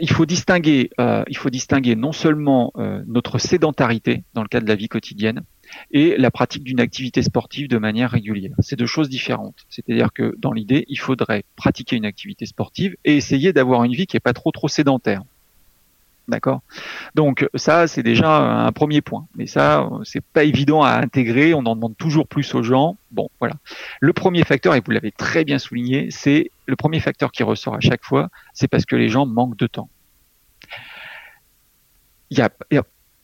Il 0.00 0.10
faut 0.10 0.24
distinguer, 0.24 0.90
il 1.28 1.36
faut 1.36 1.50
distinguer 1.50 1.96
non 1.96 2.12
seulement 2.12 2.72
notre 3.06 3.38
sédentarité 3.38 4.24
dans 4.32 4.42
le 4.42 4.48
cadre 4.48 4.64
de 4.64 4.70
la 4.70 4.76
vie 4.76 4.88
quotidienne, 4.88 5.42
et 5.90 6.16
la 6.16 6.30
pratique 6.30 6.64
d'une 6.64 6.80
activité 6.80 7.22
sportive 7.22 7.68
de 7.68 7.78
manière 7.78 8.10
régulière. 8.10 8.54
C'est 8.60 8.76
deux 8.76 8.86
choses 8.86 9.08
différentes. 9.08 9.66
C'est-à-dire 9.68 10.12
que 10.12 10.34
dans 10.38 10.52
l'idée, 10.52 10.84
il 10.88 10.98
faudrait 10.98 11.44
pratiquer 11.56 11.96
une 11.96 12.04
activité 12.04 12.46
sportive 12.46 12.96
et 13.04 13.16
essayer 13.16 13.52
d'avoir 13.52 13.84
une 13.84 13.92
vie 13.92 14.06
qui 14.06 14.16
est 14.16 14.20
pas 14.20 14.32
trop 14.32 14.50
trop 14.50 14.68
sédentaire. 14.68 15.22
D'accord? 16.28 16.62
Donc 17.14 17.48
ça, 17.54 17.86
c'est 17.86 18.02
déjà 18.02 18.28
un 18.66 18.72
premier 18.72 19.00
point. 19.00 19.26
Mais 19.36 19.46
ça, 19.46 19.88
c'est 20.02 20.24
pas 20.24 20.42
évident 20.42 20.82
à 20.82 20.96
intégrer. 20.96 21.54
On 21.54 21.64
en 21.66 21.76
demande 21.76 21.96
toujours 21.96 22.26
plus 22.26 22.52
aux 22.54 22.64
gens. 22.64 22.96
Bon, 23.12 23.28
voilà. 23.38 23.54
Le 24.00 24.12
premier 24.12 24.42
facteur, 24.42 24.74
et 24.74 24.82
vous 24.84 24.90
l'avez 24.90 25.12
très 25.12 25.44
bien 25.44 25.58
souligné, 25.58 26.10
c'est 26.10 26.50
le 26.66 26.74
premier 26.74 26.98
facteur 26.98 27.30
qui 27.30 27.44
ressort 27.44 27.76
à 27.76 27.80
chaque 27.80 28.04
fois, 28.04 28.28
c'est 28.54 28.66
parce 28.66 28.84
que 28.84 28.96
les 28.96 29.08
gens 29.08 29.24
manquent 29.24 29.56
de 29.56 29.68
temps. 29.68 29.88
Il 32.30 32.38
y 32.38 32.42
a, 32.42 32.50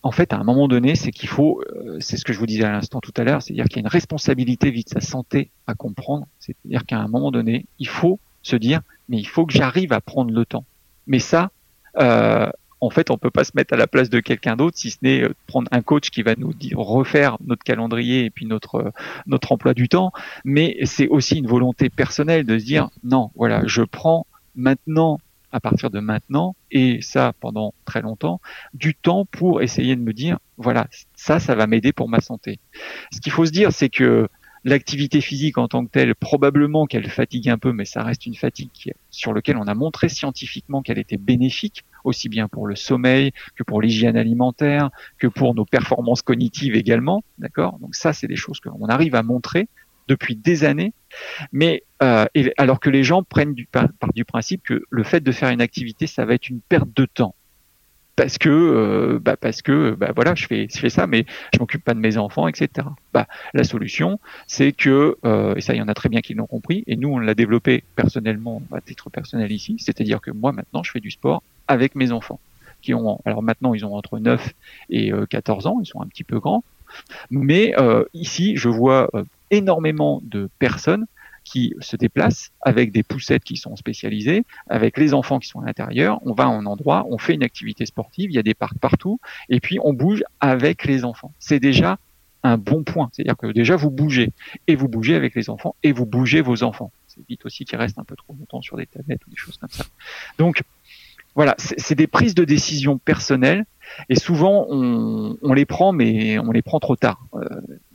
en 0.02 0.10
fait, 0.10 0.32
à 0.32 0.36
un 0.36 0.42
moment 0.42 0.66
donné, 0.66 0.96
c'est 0.96 1.12
qu'il 1.12 1.28
faut, 1.28 1.62
euh, 1.62 1.98
c'est 2.00 2.16
ce 2.16 2.24
que 2.24 2.32
je 2.32 2.38
vous 2.38 2.46
disais 2.46 2.64
à 2.64 2.72
l'instant 2.72 3.00
tout 3.00 3.12
à 3.16 3.24
l'heure, 3.24 3.40
c'est-à-dire 3.40 3.66
qu'il 3.66 3.76
y 3.76 3.78
a 3.80 3.82
une 3.82 3.88
responsabilité 3.88 4.70
vis 4.70 4.84
de 4.84 4.88
sa 4.88 5.00
santé 5.00 5.50
à 5.66 5.74
comprendre. 5.74 6.26
C'est-à-dire 6.40 6.84
qu'à 6.84 6.98
un 6.98 7.08
moment 7.08 7.30
donné, 7.30 7.66
il 7.78 7.88
faut 7.88 8.18
se 8.42 8.56
dire, 8.56 8.80
mais 9.08 9.18
il 9.18 9.28
faut 9.28 9.46
que 9.46 9.52
j'arrive 9.52 9.92
à 9.92 10.00
prendre 10.00 10.32
le 10.32 10.44
temps. 10.44 10.64
Mais 11.06 11.20
ça, 11.20 11.50
euh, 11.98 12.50
en 12.80 12.90
fait, 12.90 13.10
on 13.10 13.18
peut 13.18 13.30
pas 13.30 13.44
se 13.44 13.52
mettre 13.54 13.74
à 13.74 13.76
la 13.76 13.86
place 13.86 14.10
de 14.10 14.18
quelqu'un 14.18 14.56
d'autre, 14.56 14.76
si 14.76 14.90
ce 14.90 14.98
n'est 15.02 15.22
euh, 15.22 15.34
prendre 15.46 15.68
un 15.70 15.82
coach 15.82 16.10
qui 16.10 16.22
va 16.22 16.34
nous 16.36 16.52
dire, 16.52 16.78
refaire 16.78 17.36
notre 17.46 17.62
calendrier 17.62 18.24
et 18.24 18.30
puis 18.30 18.44
notre 18.44 18.92
notre 19.26 19.52
emploi 19.52 19.72
du 19.72 19.88
temps. 19.88 20.10
Mais 20.44 20.78
c'est 20.82 21.06
aussi 21.06 21.38
une 21.38 21.46
volonté 21.46 21.90
personnelle 21.90 22.44
de 22.44 22.58
se 22.58 22.64
dire, 22.64 22.90
non, 23.04 23.30
voilà, 23.36 23.62
je 23.66 23.82
prends 23.82 24.26
maintenant 24.56 25.20
à 25.52 25.60
partir 25.60 25.90
de 25.90 26.00
maintenant, 26.00 26.56
et 26.70 27.00
ça 27.02 27.32
pendant 27.40 27.74
très 27.84 28.02
longtemps, 28.02 28.40
du 28.74 28.94
temps 28.94 29.24
pour 29.26 29.62
essayer 29.62 29.94
de 29.96 30.00
me 30.00 30.12
dire, 30.12 30.38
voilà, 30.56 30.88
ça, 31.14 31.38
ça 31.38 31.54
va 31.54 31.66
m'aider 31.66 31.92
pour 31.92 32.08
ma 32.08 32.20
santé. 32.20 32.58
Ce 33.12 33.20
qu'il 33.20 33.32
faut 33.32 33.46
se 33.46 33.52
dire, 33.52 33.72
c'est 33.72 33.90
que 33.90 34.28
l'activité 34.64 35.20
physique 35.20 35.58
en 35.58 35.68
tant 35.68 35.84
que 35.84 35.90
telle, 35.90 36.14
probablement 36.14 36.86
qu'elle 36.86 37.08
fatigue 37.08 37.48
un 37.48 37.58
peu, 37.58 37.72
mais 37.72 37.84
ça 37.84 38.02
reste 38.02 38.26
une 38.26 38.34
fatigue 38.34 38.70
sur 39.10 39.32
laquelle 39.32 39.56
on 39.56 39.66
a 39.66 39.74
montré 39.74 40.08
scientifiquement 40.08 40.82
qu'elle 40.82 40.98
était 40.98 41.16
bénéfique, 41.16 41.84
aussi 42.04 42.28
bien 42.28 42.48
pour 42.48 42.66
le 42.66 42.76
sommeil 42.76 43.32
que 43.56 43.62
pour 43.62 43.82
l'hygiène 43.82 44.16
alimentaire, 44.16 44.90
que 45.18 45.26
pour 45.26 45.54
nos 45.54 45.64
performances 45.64 46.22
cognitives 46.22 46.76
également. 46.76 47.24
D'accord? 47.38 47.78
Donc 47.80 47.94
ça, 47.94 48.12
c'est 48.12 48.28
des 48.28 48.36
choses 48.36 48.60
qu'on 48.60 48.86
arrive 48.86 49.14
à 49.14 49.22
montrer 49.22 49.68
depuis 50.08 50.36
des 50.36 50.64
années, 50.64 50.92
mais 51.52 51.82
euh, 52.02 52.26
alors 52.56 52.80
que 52.80 52.90
les 52.90 53.04
gens 53.04 53.22
prennent 53.22 53.54
du, 53.54 53.66
par, 53.66 53.88
du 54.14 54.24
principe 54.24 54.62
que 54.64 54.82
le 54.88 55.02
fait 55.04 55.20
de 55.20 55.32
faire 55.32 55.50
une 55.50 55.60
activité, 55.60 56.06
ça 56.06 56.24
va 56.24 56.34
être 56.34 56.48
une 56.48 56.60
perte 56.60 56.88
de 56.94 57.06
temps. 57.06 57.34
Parce 58.14 58.36
que, 58.36 58.50
euh, 58.50 59.18
bah 59.18 59.38
parce 59.38 59.62
que, 59.62 59.92
bah 59.92 60.12
voilà, 60.14 60.34
je 60.34 60.46
fais, 60.46 60.68
ça, 60.68 61.06
mais 61.06 61.24
je 61.54 61.58
m'occupe 61.58 61.82
pas 61.82 61.94
de 61.94 61.98
mes 61.98 62.18
enfants, 62.18 62.46
etc. 62.46 62.86
Bah, 63.14 63.26
la 63.54 63.64
solution, 63.64 64.20
c'est 64.46 64.72
que, 64.72 65.16
euh, 65.24 65.54
et 65.54 65.62
ça, 65.62 65.74
il 65.74 65.78
y 65.78 65.82
en 65.82 65.88
a 65.88 65.94
très 65.94 66.10
bien 66.10 66.20
qui 66.20 66.34
l'ont 66.34 66.46
compris, 66.46 66.84
et 66.86 66.96
nous, 66.96 67.08
on 67.08 67.18
l'a 67.18 67.34
développé 67.34 67.84
personnellement, 67.96 68.62
à 68.70 68.82
titre 68.82 69.08
personnel 69.08 69.50
ici, 69.50 69.76
c'est-à-dire 69.78 70.20
que 70.20 70.30
moi, 70.30 70.52
maintenant, 70.52 70.82
je 70.82 70.90
fais 70.90 71.00
du 71.00 71.10
sport 71.10 71.42
avec 71.68 71.94
mes 71.94 72.12
enfants, 72.12 72.38
qui 72.82 72.92
ont, 72.92 73.18
alors 73.24 73.42
maintenant, 73.42 73.72
ils 73.72 73.86
ont 73.86 73.94
entre 73.94 74.18
9 74.18 74.46
et 74.90 75.10
14 75.30 75.66
ans, 75.66 75.78
ils 75.80 75.86
sont 75.86 76.02
un 76.02 76.06
petit 76.06 76.24
peu 76.24 76.38
grands, 76.38 76.64
mais 77.30 77.74
ici, 78.14 78.56
je 78.56 78.68
vois 78.68 79.10
énormément 79.50 80.20
de 80.24 80.48
personnes 80.58 81.06
qui 81.44 81.74
se 81.80 81.96
déplacent 81.96 82.52
avec 82.60 82.92
des 82.92 83.02
poussettes 83.02 83.42
qui 83.42 83.56
sont 83.56 83.74
spécialisées, 83.74 84.44
avec 84.68 84.96
les 84.96 85.12
enfants 85.12 85.40
qui 85.40 85.48
sont 85.48 85.60
à 85.60 85.66
l'intérieur. 85.66 86.20
On 86.24 86.34
va 86.34 86.44
à 86.44 86.46
un 86.46 86.66
endroit, 86.66 87.04
on 87.10 87.18
fait 87.18 87.34
une 87.34 87.42
activité 87.42 87.84
sportive, 87.84 88.30
il 88.30 88.34
y 88.34 88.38
a 88.38 88.44
des 88.44 88.54
parcs 88.54 88.78
partout, 88.78 89.18
et 89.48 89.58
puis 89.58 89.78
on 89.82 89.92
bouge 89.92 90.22
avec 90.40 90.84
les 90.84 91.04
enfants. 91.04 91.32
C'est 91.40 91.58
déjà 91.58 91.98
un 92.44 92.58
bon 92.58 92.84
point. 92.84 93.10
C'est-à-dire 93.12 93.36
que 93.36 93.48
déjà 93.48 93.74
vous 93.74 93.90
bougez, 93.90 94.30
et 94.68 94.76
vous 94.76 94.88
bougez 94.88 95.16
avec 95.16 95.34
les 95.34 95.50
enfants, 95.50 95.74
et 95.82 95.92
vous 95.92 96.06
bougez 96.06 96.42
vos 96.42 96.62
enfants. 96.62 96.92
C'est 97.08 97.26
vite 97.28 97.44
aussi 97.44 97.64
qu'ils 97.64 97.78
restent 97.78 97.98
un 97.98 98.04
peu 98.04 98.16
trop 98.16 98.34
longtemps 98.38 98.62
sur 98.62 98.76
des 98.76 98.86
tablettes 98.86 99.26
ou 99.26 99.30
des 99.30 99.36
choses 99.36 99.58
comme 99.58 99.70
ça. 99.70 99.84
Donc 100.38 100.62
voilà, 101.34 101.54
c'est 101.58 101.94
des 101.96 102.06
prises 102.06 102.34
de 102.34 102.44
décision 102.44 102.98
personnelles, 102.98 103.64
et 104.08 104.14
souvent 104.14 104.66
on, 104.70 105.36
on, 105.42 105.52
les 105.52 105.66
prend, 105.66 105.92
mais 105.92 106.38
on 106.38 106.50
les 106.50 106.62
prend 106.62 106.80
trop 106.80 106.96
tard. 106.96 107.26
Euh, 107.34 107.48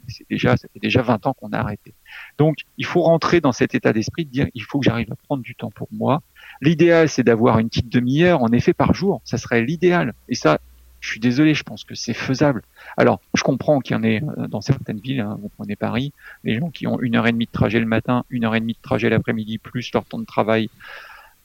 c'est 0.08 0.26
déjà, 0.30 0.58
ça 0.58 0.68
fait 0.74 0.80
déjà 0.80 1.02
20 1.02 1.28
ans 1.28 1.34
qu'on 1.34 1.52
a 1.52 1.60
arrêté. 1.60 1.94
Donc, 2.38 2.60
il 2.78 2.86
faut 2.86 3.02
rentrer 3.02 3.42
dans 3.42 3.52
cet 3.52 3.76
état 3.76 3.94
d'esprit 3.94 4.26
de 4.26 4.32
dire, 4.32 4.48
il 4.54 4.64
faut 4.64 4.80
que 4.80 4.86
j'arrive 4.86 5.12
à 5.12 5.16
prendre 5.16 5.44
du 5.44 5.56
temps 5.56 5.72
pour 5.72 5.90
moi. 5.92 6.22
L'idéal, 6.62 7.10
c'est 7.10 7.24
d'avoir 7.24 7.60
une 7.60 7.70
petite 7.70 7.90
demi-heure, 7.90 8.42
en 8.42 8.52
effet, 8.52 8.74
par 8.74 8.94
jour. 8.94 9.22
Ça 9.26 9.38
serait 9.38 9.64
l'idéal. 9.64 10.14
Et 10.30 10.36
ça, 10.36 10.60
je 11.00 11.10
suis 11.10 11.20
désolé, 11.20 11.54
je 11.54 11.64
pense 11.64 11.84
que 11.84 11.96
c'est 11.96 12.14
faisable. 12.14 12.64
Alors, 12.98 13.22
je 13.36 13.44
comprends 13.44 13.80
qu'il 13.80 13.96
y 13.96 14.00
en 14.00 14.04
ait 14.04 14.22
euh, 14.22 14.48
dans 14.48 14.62
certaines 14.62 15.00
villes, 15.00 15.22
hein, 15.22 15.38
vous 15.42 15.50
prenez 15.50 15.76
Paris, 15.76 16.12
les 16.44 16.58
gens 16.58 16.70
qui 16.70 16.88
ont 16.88 17.00
une 17.00 17.16
heure 17.16 17.28
et 17.28 17.32
demie 17.32 17.46
de 17.46 17.52
trajet 17.52 17.80
le 17.80 17.86
matin, 17.86 18.24
une 18.30 18.46
heure 18.46 18.56
et 18.56 18.60
demie 18.60 18.74
de 18.74 18.82
trajet 18.82 19.10
l'après-midi, 19.10 19.58
plus 19.58 19.92
leur 19.94 20.06
temps 20.06 20.20
de 20.20 20.26
travail. 20.26 20.70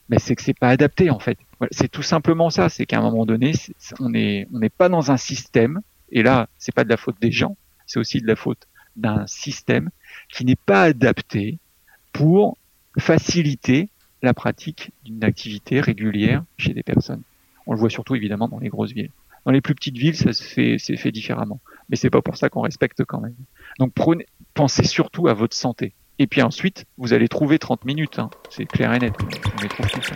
Mais 0.09 0.19
c'est 0.19 0.35
que 0.35 0.41
c'est 0.41 0.57
pas 0.57 0.69
adapté, 0.69 1.09
en 1.09 1.19
fait. 1.19 1.37
C'est 1.71 1.89
tout 1.89 2.03
simplement 2.03 2.49
ça. 2.49 2.69
C'est 2.69 2.85
qu'à 2.85 2.99
un 2.99 3.01
moment 3.01 3.25
donné, 3.25 3.53
on 3.99 4.09
n'est 4.09 4.47
on 4.53 4.59
n'est 4.59 4.69
pas 4.69 4.89
dans 4.89 5.11
un 5.11 5.17
système. 5.17 5.81
Et 6.11 6.23
là, 6.23 6.47
c'est 6.57 6.73
pas 6.73 6.83
de 6.83 6.89
la 6.89 6.97
faute 6.97 7.15
des 7.21 7.31
gens, 7.31 7.57
c'est 7.87 7.99
aussi 7.99 8.19
de 8.19 8.27
la 8.27 8.35
faute 8.35 8.67
d'un 8.95 9.25
système 9.25 9.89
qui 10.29 10.45
n'est 10.45 10.55
pas 10.55 10.83
adapté 10.83 11.57
pour 12.11 12.57
faciliter 12.99 13.89
la 14.21 14.33
pratique 14.33 14.91
d'une 15.03 15.23
activité 15.23 15.81
régulière 15.81 16.43
chez 16.57 16.73
des 16.73 16.83
personnes. 16.83 17.23
On 17.65 17.73
le 17.73 17.79
voit 17.79 17.89
surtout 17.89 18.15
évidemment 18.15 18.47
dans 18.47 18.59
les 18.59 18.69
grosses 18.69 18.91
villes. 18.91 19.09
Dans 19.45 19.51
les 19.51 19.61
plus 19.61 19.75
petites 19.75 19.97
villes, 19.97 20.15
ça 20.15 20.31
se 20.31 20.43
fait, 20.43 20.77
c'est 20.79 20.95
fait 20.95 21.11
différemment. 21.11 21.59
Mais 21.89 21.95
c'est 21.95 22.09
pas 22.09 22.21
pour 22.21 22.37
ça 22.37 22.49
qu'on 22.49 22.61
respecte 22.61 23.03
quand 23.03 23.19
même. 23.19 23.35
Donc 23.79 23.91
prenez, 23.93 24.25
pensez 24.53 24.83
surtout 24.83 25.27
à 25.27 25.33
votre 25.33 25.55
santé. 25.55 25.93
Et 26.19 26.27
puis 26.27 26.41
ensuite, 26.41 26.85
vous 26.97 27.13
allez 27.13 27.27
trouver 27.27 27.59
30 27.59 27.85
minutes. 27.85 28.19
Hein. 28.19 28.29
C'est 28.49 28.65
clair 28.65 28.93
et 28.93 28.99
net. 28.99 29.13
On 29.21 29.61
les 29.61 29.69
trouve 29.69 29.87
tout 29.87 30.01
ça. 30.01 30.15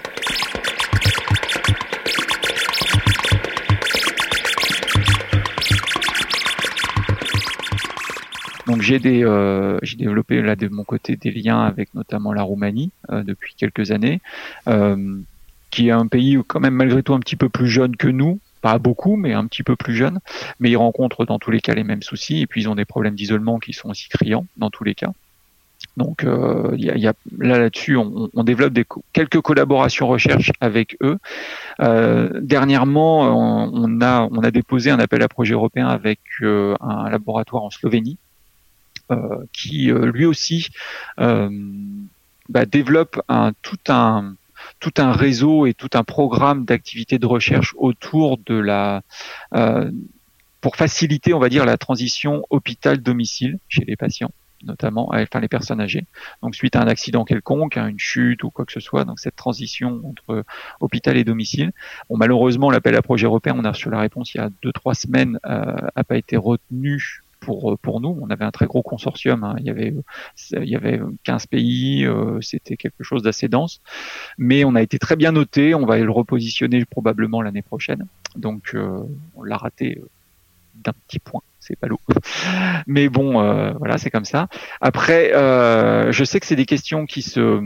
Donc 8.68 8.84
euh, 8.92 9.80
j'ai 9.82 9.96
développé 9.96 10.42
là 10.42 10.58
de 10.58 10.68
mon 10.68 10.84
côté 10.84 11.16
des 11.16 11.32
liens 11.32 11.62
avec 11.64 11.94
notamment 11.96 12.34
la 12.34 12.44
Roumanie 12.44 12.92
euh, 13.10 13.24
depuis 13.24 13.56
quelques 13.56 13.92
années, 13.92 14.20
euh, 14.68 15.18
qui 15.72 15.88
est 15.88 15.92
un 15.92 16.08
pays 16.08 16.38
quand 16.46 16.60
même 16.60 16.74
malgré 16.74 17.02
tout 17.02 17.14
un 17.14 17.20
petit 17.20 17.38
peu 17.38 17.48
plus 17.48 17.70
jeune 17.70 17.96
que 17.96 18.10
nous, 18.10 18.40
pas 18.62 18.78
beaucoup, 18.78 19.16
mais 19.16 19.34
un 19.34 19.48
petit 19.48 19.64
peu 19.64 19.78
plus 19.78 19.96
jeune. 19.96 20.20
Mais 20.60 20.70
ils 20.70 20.76
rencontrent 20.76 21.26
dans 21.26 21.40
tous 21.40 21.50
les 21.50 21.62
cas 21.62 21.76
les 21.76 21.86
mêmes 21.86 22.02
soucis 22.04 22.42
et 22.42 22.48
puis 22.48 22.62
ils 22.62 22.70
ont 22.70 22.76
des 22.76 22.86
problèmes 22.86 23.16
d'isolement 23.16 23.58
qui 23.58 23.72
sont 23.72 23.90
aussi 23.90 24.10
criants 24.10 24.46
dans 24.58 24.70
tous 24.70 24.84
les 24.84 24.96
cas. 24.96 25.14
Donc 25.98 26.24
euh, 26.24 26.78
là 26.78 27.14
là-dessus, 27.58 27.98
on, 27.98 28.44
développe 28.44 28.74
quelques 29.14 29.42
collaborations 29.42 30.08
recherche 30.08 30.52
avec 30.62 30.96
eux. 31.02 31.18
Euh, 31.82 32.30
dernièrement, 32.40 33.36
on, 33.36 34.02
a 34.02 34.52
déposé 34.52 34.92
un 34.92 35.00
appel 35.00 35.24
à 35.24 35.28
projet 35.28 35.56
européen 35.56 35.88
avec 35.88 36.20
euh, 36.42 36.76
un 36.82 37.10
laboratoire 37.10 37.64
en 37.64 37.72
Slovénie 37.72 38.18
qui 39.54 39.86
lui 39.86 40.26
aussi 40.26 40.68
bah, 41.18 42.66
développe 42.66 43.22
tout 43.62 43.78
un 43.88 44.34
tout 44.82 44.92
un 44.98 45.14
réseau 45.14 45.66
et 45.66 45.74
tout 45.74 45.90
un 45.94 46.04
programme 46.04 46.66
d'activités 46.66 47.18
de 47.18 47.26
recherche 47.26 47.74
autour 47.78 48.38
de 48.46 48.56
la 48.56 49.02
pour 50.60 50.76
faciliter, 50.76 51.34
on 51.34 51.40
va 51.40 51.48
dire, 51.48 51.66
la 51.66 51.78
transition 51.78 52.44
hôpital-domicile 52.50 53.60
chez 53.70 53.86
les 53.86 53.96
patients 53.96 54.32
notamment, 54.64 55.10
enfin 55.14 55.40
les 55.40 55.48
personnes 55.48 55.82
âgées. 55.82 56.06
Donc 56.42 56.56
suite 56.56 56.76
à 56.76 56.82
un 56.82 56.88
accident 56.88 57.26
quelconque, 57.26 57.78
hein, 57.78 57.88
une 57.88 58.00
chute 58.00 58.44
ou 58.44 58.50
quoi 58.50 58.66
que 58.66 58.72
ce 58.72 58.80
soit, 58.80 59.06
donc 59.06 59.20
cette 59.20 59.36
transition 59.36 60.02
entre 60.04 60.44
hôpital 60.80 61.18
et 61.18 61.24
domicile. 61.24 61.72
Bon, 62.10 62.18
malheureusement, 62.18 62.72
l'appel 62.72 62.96
à 62.96 63.02
projet 63.02 63.26
européen, 63.26 63.56
on 63.58 63.66
a 63.66 63.72
reçu 63.72 63.90
la 63.90 64.00
réponse 64.00 64.34
il 64.34 64.38
y 64.38 64.42
a 64.42 64.50
deux 64.62 64.72
trois 64.72 64.94
semaines, 64.94 65.40
euh, 65.46 65.76
a 65.96 66.04
pas 66.04 66.18
été 66.18 66.38
retenu 66.38 67.24
pour, 67.40 67.72
euh, 67.72 67.78
pour 67.78 68.02
nous. 68.02 68.18
On 68.22 68.30
avait 68.30 68.46
un 68.46 68.52
très 68.52 68.66
gros 68.66 68.82
consortium, 68.82 69.44
hein. 69.44 69.56
il, 69.60 69.66
y 69.66 69.70
avait, 69.70 69.94
il 70.54 70.70
y 70.70 70.76
avait 70.76 71.00
15 71.24 71.48
pays, 71.48 72.06
euh, 72.06 72.40
c'était 72.42 72.78
quelque 72.78 73.04
chose 73.04 73.24
d'assez 73.24 73.48
dense, 73.48 73.82
mais 74.38 74.64
on 74.64 74.76
a 74.76 74.82
été 74.82 75.00
très 75.00 75.16
bien 75.16 75.32
noté, 75.32 75.76
on 75.76 75.86
va 75.86 75.98
le 75.98 76.12
repositionner 76.12 76.86
probablement 76.86 77.42
l'année 77.42 77.62
prochaine. 77.62 78.06
Donc 78.36 78.76
on 79.36 79.44
l'a 79.44 79.58
raté 79.58 80.02
d'un 80.84 80.94
petit 81.08 81.20
point 81.20 81.42
c'est 81.60 81.76
pas 81.76 81.88
l'eau. 81.88 82.00
Mais 82.88 83.10
bon, 83.10 83.34
voilà, 83.78 83.98
c'est 83.98 84.10
comme 84.10 84.24
ça. 84.24 84.48
Après, 84.80 85.32
je 85.34 86.24
sais 86.24 86.40
que 86.40 86.46
c'est 86.46 86.56
des 86.56 86.66
questions 86.66 87.06
qui 87.06 87.22
se, 87.22 87.62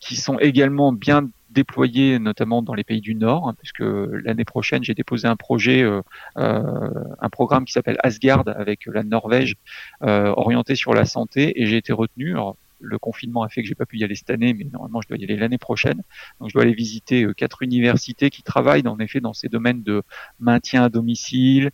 qui 0.00 0.16
sont 0.16 0.38
également 0.38 0.92
bien 0.92 1.28
déployées, 1.52 2.18
notamment 2.18 2.62
dans 2.62 2.74
les 2.74 2.84
pays 2.84 3.00
du 3.00 3.14
Nord, 3.14 3.48
hein, 3.48 3.54
puisque 3.58 3.82
l'année 3.82 4.44
prochaine, 4.44 4.82
j'ai 4.82 4.94
déposé 4.94 5.28
un 5.28 5.36
projet, 5.36 5.82
euh, 5.82 6.00
euh, 6.38 6.90
un 7.20 7.28
programme 7.28 7.64
qui 7.64 7.72
s'appelle 7.72 7.98
Asgard 8.02 8.44
avec 8.46 8.86
la 8.86 9.02
Norvège, 9.02 9.56
euh, 10.02 10.32
orienté 10.36 10.74
sur 10.74 10.94
la 10.94 11.04
santé, 11.04 11.60
et 11.60 11.66
j'ai 11.66 11.76
été 11.76 11.92
retenu. 11.92 12.36
Le 12.82 12.98
confinement 12.98 13.42
a 13.42 13.48
fait 13.48 13.62
que 13.62 13.68
j'ai 13.68 13.74
pas 13.74 13.86
pu 13.86 13.98
y 13.98 14.04
aller 14.04 14.14
cette 14.14 14.30
année, 14.30 14.54
mais 14.54 14.64
normalement 14.64 15.00
je 15.00 15.08
dois 15.08 15.16
y 15.16 15.24
aller 15.24 15.36
l'année 15.36 15.58
prochaine. 15.58 16.02
Donc 16.40 16.48
je 16.48 16.54
dois 16.54 16.62
aller 16.62 16.74
visiter 16.74 17.26
quatre 17.36 17.62
universités 17.62 18.30
qui 18.30 18.42
travaillent 18.42 18.86
en 18.86 18.98
effet 18.98 19.20
dans 19.20 19.32
ces 19.32 19.48
domaines 19.48 19.82
de 19.82 20.02
maintien 20.40 20.84
à 20.84 20.88
domicile, 20.88 21.70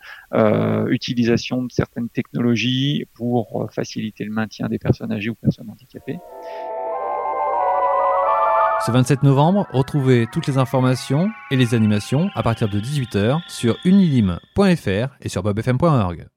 utilisation 0.89 1.63
de 1.63 1.73
certaines 1.73 2.09
technologies 2.09 3.07
pour 3.15 3.69
faciliter 3.73 4.25
le 4.25 4.33
maintien 4.33 4.69
des 4.69 4.79
personnes 4.79 5.13
âgées 5.13 5.31
ou 5.31 5.35
personnes 5.35 5.71
handicapées. 5.71 6.19
Ce 8.87 8.93
27 8.93 9.25
novembre, 9.25 9.67
retrouvez 9.73 10.29
toutes 10.31 10.47
les 10.47 10.57
informations 10.57 11.31
et 11.51 11.57
les 11.57 11.75
animations 11.75 12.31
à 12.37 12.45
partir 12.45 12.69
de 12.69 12.79
18h 12.81 13.41
sur 13.49 13.77
unilim.fr 13.85 15.17
et 15.21 15.29
sur 15.29 15.43
bobfm.org. 15.43 16.29